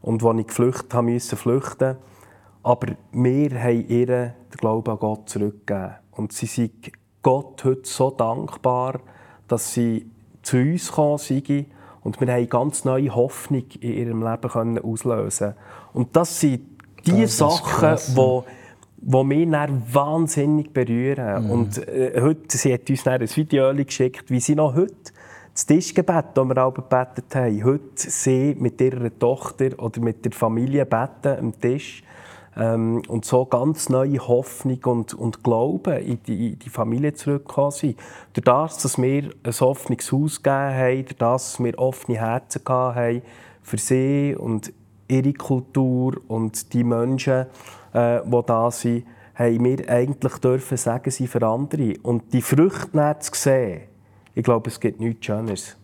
und 0.00 0.24
als 0.24 0.40
ich 0.40 0.46
geflüchtet 0.46 0.94
habe, 0.94 1.12
musste 1.12 1.36
flüchten. 1.36 1.96
Aber 2.62 2.88
wir 3.12 3.62
haben 3.62 3.88
ihr 3.88 4.06
den 4.06 4.56
Glauben 4.58 4.90
an 4.90 4.98
Gott 4.98 5.28
zurückgegeben. 5.28 5.96
Und 6.12 6.32
sie 6.32 6.46
sind 6.46 6.72
Gott 7.22 7.62
heute 7.64 7.82
so 7.84 8.10
dankbar, 8.10 9.00
dass 9.48 9.74
sie 9.74 10.10
zu 10.42 10.56
uns 10.56 10.88
gekommen 10.88 11.18
sind 11.18 11.66
und 12.02 12.18
wir 12.20 12.32
haben 12.32 12.48
ganz 12.48 12.84
neue 12.84 13.14
Hoffnung 13.14 13.64
in 13.80 13.92
ihrem 13.92 14.22
Leben 14.22 14.78
auslösen 14.78 15.54
Und 15.92 16.16
das 16.16 16.40
sind 16.40 16.62
die 17.04 17.22
das 17.22 17.36
Sachen, 17.36 17.96
die 18.16 18.42
die 19.02 19.24
mich 19.24 19.50
dann 19.50 19.82
wahnsinnig 19.92 20.72
berühren. 20.72 21.44
Mhm. 21.44 21.50
Und 21.50 21.88
äh, 21.88 22.20
heute, 22.20 22.56
sie 22.56 22.72
hat 22.72 22.88
uns 22.88 23.02
dann 23.02 23.20
ein 23.20 23.36
Video 23.36 23.74
geschickt, 23.74 24.30
wie 24.30 24.40
sie 24.40 24.54
noch 24.54 24.74
heute 24.74 25.12
das 25.60 25.66
Tischgebet, 25.66 26.26
das 26.32 26.48
wir 26.48 26.64
auch 26.64 26.72
gebetet 26.72 27.34
haben, 27.34 27.64
heute 27.64 27.82
sie 27.94 28.56
mit 28.58 28.80
ihrer 28.80 29.10
Tochter 29.18 29.78
oder 29.78 30.00
mit 30.00 30.24
der 30.24 30.32
Familie 30.32 30.86
beten 30.86 31.38
am 31.38 31.60
Tisch 31.60 32.02
ähm, 32.56 33.02
und 33.08 33.26
so 33.26 33.44
ganz 33.44 33.90
neue 33.90 34.26
Hoffnung 34.26 34.78
und, 34.84 35.12
und 35.12 35.44
Glauben 35.44 35.98
in 35.98 36.22
die, 36.22 36.52
in 36.52 36.58
die 36.58 36.70
Familie 36.70 37.12
zurückgekommen 37.12 37.72
sind. 37.72 37.98
Durch 38.32 38.44
das, 38.44 38.78
dass 38.78 38.96
wir 38.96 39.32
ein 39.42 39.54
offenes 39.60 40.10
Haus 40.10 40.42
gegeben 40.42 40.74
haben, 40.74 41.04
durch 41.04 41.18
das, 41.18 41.52
dass 41.52 41.62
wir 41.62 41.78
offene 41.78 42.18
Herzen 42.18 42.62
haben 42.66 43.22
für 43.62 43.78
sie 43.78 44.34
und 44.38 44.72
ihre 45.08 45.34
Kultur 45.34 46.22
und 46.28 46.72
die 46.72 46.84
Menschen, 46.84 47.46
äh, 47.92 48.20
die 48.24 48.42
da 48.46 48.70
sind, 48.70 49.04
haben 49.34 49.64
wir 49.64 49.88
eigentlich 49.90 50.38
dürfen 50.38 50.78
sagen, 50.78 51.10
sie 51.10 51.26
für 51.26 51.46
andere. 51.46 51.96
Und 52.02 52.32
die 52.32 52.40
Früchte 52.40 53.16
zu 53.20 53.30
sehen, 53.34 53.89
ich 54.40 54.44
glaube, 54.44 54.70
es 54.70 54.80
gibt 54.80 54.98
nichts 55.00 55.26
Schöneres. 55.26 55.76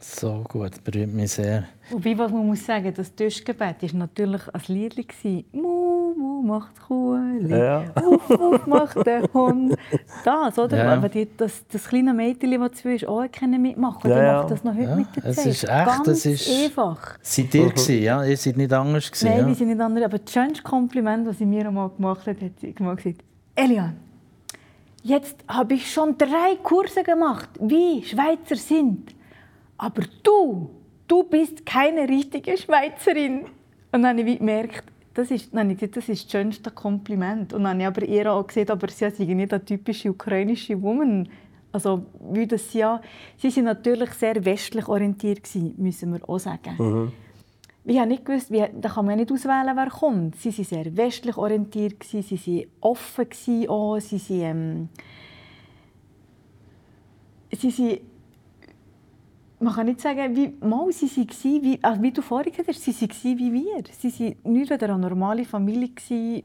So 0.00 0.44
gut, 0.48 0.82
berührt 0.82 1.12
mich 1.12 1.30
sehr. 1.30 1.62
Wobei, 1.90 2.18
was 2.18 2.32
man 2.32 2.44
muss 2.44 2.66
sagen, 2.66 2.92
das 2.92 3.14
Tischgebet 3.14 3.80
war 3.80 3.98
natürlich 4.00 4.42
ein 4.52 4.62
Lied. 4.66 5.06
Mu, 5.52 6.12
mu, 6.18 6.42
macht 6.42 6.72
Kuh, 6.88 7.16
ja. 7.46 7.84
Uff, 8.04 8.30
uff, 8.30 8.66
macht 8.66 9.06
der 9.06 9.22
Hund. 9.32 9.76
Das, 10.24 10.58
oder? 10.58 10.76
Ja. 10.76 10.94
Aber 10.94 11.08
die, 11.08 11.28
das, 11.36 11.64
das 11.68 11.86
kleine 11.86 12.12
Mädchen, 12.12 12.60
das 12.60 12.72
zu 12.72 12.90
ist, 12.90 13.06
auch 13.06 13.24
können 13.30 13.62
mitmachen. 13.62 14.10
Ja, 14.10 14.22
ja. 14.24 14.38
macht 14.38 14.50
das 14.50 14.64
noch 14.64 14.74
heute 14.74 14.82
ja. 14.82 14.96
mit 14.96 15.06
der 15.14 15.22
Zeit. 15.22 15.38
Es 15.38 15.46
ist 15.46 15.62
echt, 15.62 15.86
Ganz 15.86 16.08
es 16.08 16.26
ist 16.26 16.50
einfach. 16.50 17.18
Seid 17.22 17.54
ihr 17.54 17.68
gewesen, 17.68 18.02
ja? 18.02 18.24
Ihr 18.24 18.36
seid 18.36 18.56
nicht 18.56 18.72
anders 18.72 19.08
gewesen, 19.08 19.28
Nein, 19.28 19.38
ja? 19.38 19.46
wir 19.46 19.54
sind 19.54 19.68
nicht 19.68 19.80
anders. 19.80 20.04
Aber 20.04 20.18
das 20.18 20.32
schönste 20.32 20.64
Kompliment, 20.64 21.28
das 21.28 21.38
sie 21.38 21.46
mir 21.46 21.68
einmal 21.68 21.90
gemacht 21.90 22.26
hat, 22.26 22.42
hat 22.42 22.58
sie 22.60 22.74
gesagt, 22.74 23.22
Elian, 23.54 23.96
Jetzt 25.02 25.36
habe 25.48 25.74
ich 25.74 25.90
schon 25.90 26.16
drei 26.16 26.56
Kurse 26.62 27.02
gemacht, 27.02 27.50
wie 27.60 28.02
Schweizer 28.04 28.56
sind. 28.56 29.14
Aber 29.76 30.02
du, 30.22 30.70
du 31.08 31.24
bist 31.24 31.66
keine 31.66 32.08
richtige 32.08 32.56
Schweizerin. 32.56 33.46
Und 33.90 34.02
dann 34.02 34.18
habe 34.18 34.30
ich 34.30 34.38
gemerkt, 34.38 34.84
das 35.14 35.30
ist, 35.30 35.52
nein, 35.52 35.76
das 35.76 36.08
ist 36.08 36.24
das 36.24 36.30
schönste 36.30 36.70
Kompliment. 36.70 37.52
Und 37.52 37.64
dann 37.64 37.72
habe 37.72 37.80
ich 37.80 37.86
aber 37.86 38.04
ihr 38.04 38.32
auch 38.32 38.46
gesehen, 38.46 38.70
aber 38.70 38.88
sie 38.88 39.06
ist 39.06 39.18
nicht 39.18 39.52
eine 39.52 39.64
typische 39.64 40.10
ukrainische 40.10 40.80
Woman. 40.80 41.28
Also, 41.72 42.06
wie 42.32 42.46
das 42.46 42.72
ja, 42.72 43.00
sie 43.36 43.50
sind 43.50 43.64
natürlich 43.64 44.10
sehr 44.10 44.44
westlich 44.44 44.86
orientiert 44.88 45.48
müssen 45.78 46.12
wir 46.12 46.28
auch 46.28 46.38
sagen. 46.38 46.76
Mhm. 46.78 47.12
Ich 47.84 47.98
habe 47.98 48.08
nicht 48.08 48.24
gewusst, 48.24 48.50
wie, 48.52 48.64
da 48.80 48.88
kann 48.88 49.06
man 49.06 49.18
nicht 49.18 49.32
auswählen, 49.32 49.76
wer 49.76 49.90
kommt. 49.90 50.36
Sie 50.36 50.56
waren 50.56 50.64
sehr 50.64 50.96
westlich 50.96 51.36
orientiert, 51.36 52.04
sie 52.04 52.22
waren 52.22 52.66
offen, 52.80 53.26
auch, 53.68 53.98
sie 53.98 54.20
waren, 54.20 54.40
ähm, 54.40 54.88
sie 57.50 57.70
sind, 57.70 58.00
man 59.58 59.74
kann 59.74 59.86
nicht 59.86 60.00
sagen, 60.00 60.36
wie, 60.36 60.54
mal, 60.64 60.92
sie 60.92 61.08
waren, 61.08 61.62
wie, 61.62 61.78
also 61.82 62.02
wie 62.02 62.12
du 62.12 62.22
vorhin 62.22 62.52
gesagt 62.52 62.68
hast, 62.68 62.82
sie 62.82 62.92
waren 62.92 63.38
wie 63.38 63.52
wir. 63.52 63.82
Sie 63.98 64.36
waren 64.44 64.52
nicht 64.52 64.70
eine 64.70 64.98
normale 64.98 65.44
Familie, 65.44 65.90
die 66.08 66.44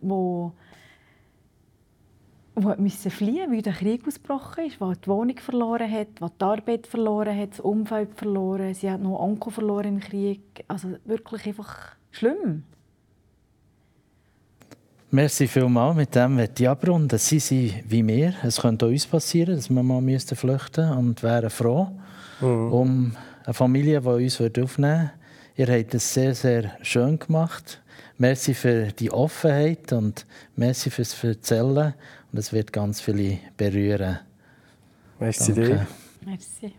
die 2.58 2.82
musste 2.82 3.10
fliehen 3.10 3.52
weil 3.52 3.62
der 3.62 3.74
Krieg 3.74 4.08
ausgebrochen 4.08 4.66
ist, 4.66 4.80
die 4.82 5.02
die 5.02 5.08
Wohnung 5.08 5.38
verloren 5.38 5.92
hat, 5.92 6.08
die 6.20 6.26
die 6.40 6.44
Arbeit 6.44 6.88
verloren 6.88 7.38
hat, 7.38 7.52
das 7.52 7.60
Umfeld 7.60 8.16
verloren. 8.16 8.74
Sie 8.74 8.90
hat 8.90 9.02
noch 9.02 9.20
Onkel 9.20 9.52
verloren 9.52 9.88
im 9.88 10.00
Krieg. 10.00 10.42
Also 10.68 10.90
wirklich 11.06 11.46
einfach 11.46 11.96
schlimm. 12.12 12.64
Merci 15.12 15.48
vielmals. 15.48 15.96
Mit 15.96 16.16
dem 16.16 16.36
möchte 16.36 16.64
ich 16.64 16.70
abrunden. 16.70 17.18
Sie 17.18 17.40
sind 17.40 17.84
wie 17.88 18.06
wir. 18.06 18.34
Es 18.44 18.60
könnte 18.60 18.86
auch 18.86 18.90
uns 18.90 19.06
passieren, 19.06 19.56
dass 19.56 19.70
wir 19.70 19.84
mal 19.84 20.02
flüchten 20.02 20.46
müssten 20.46 20.92
und 20.92 21.24
wären 21.24 21.50
froh 21.50 21.88
mhm. 22.42 22.74
um 22.74 23.16
eine 23.46 23.54
Familie, 23.54 24.02
die 24.02 24.08
uns 24.08 24.42
aufnehmen 24.42 24.72
würde. 24.76 25.12
Ihr 25.56 25.68
habt 25.68 25.96
es 25.96 26.14
sehr, 26.14 26.36
sehr 26.36 26.72
schön 26.82 27.18
gemacht. 27.18 27.82
Merci 28.18 28.54
für 28.54 28.88
die 28.92 29.12
Offenheit 29.12 29.94
und 29.94 30.26
merci 30.56 30.90
fürs 30.90 31.24
Erzählen. 31.24 31.94
Und 32.32 32.40
es 32.40 32.54
wird 32.54 32.74
ganz 32.74 33.02
viele 33.02 33.40
berühren. 33.56 34.20
Merci 35.20 35.54
dir. 35.54 35.88
Merci. 36.26 36.74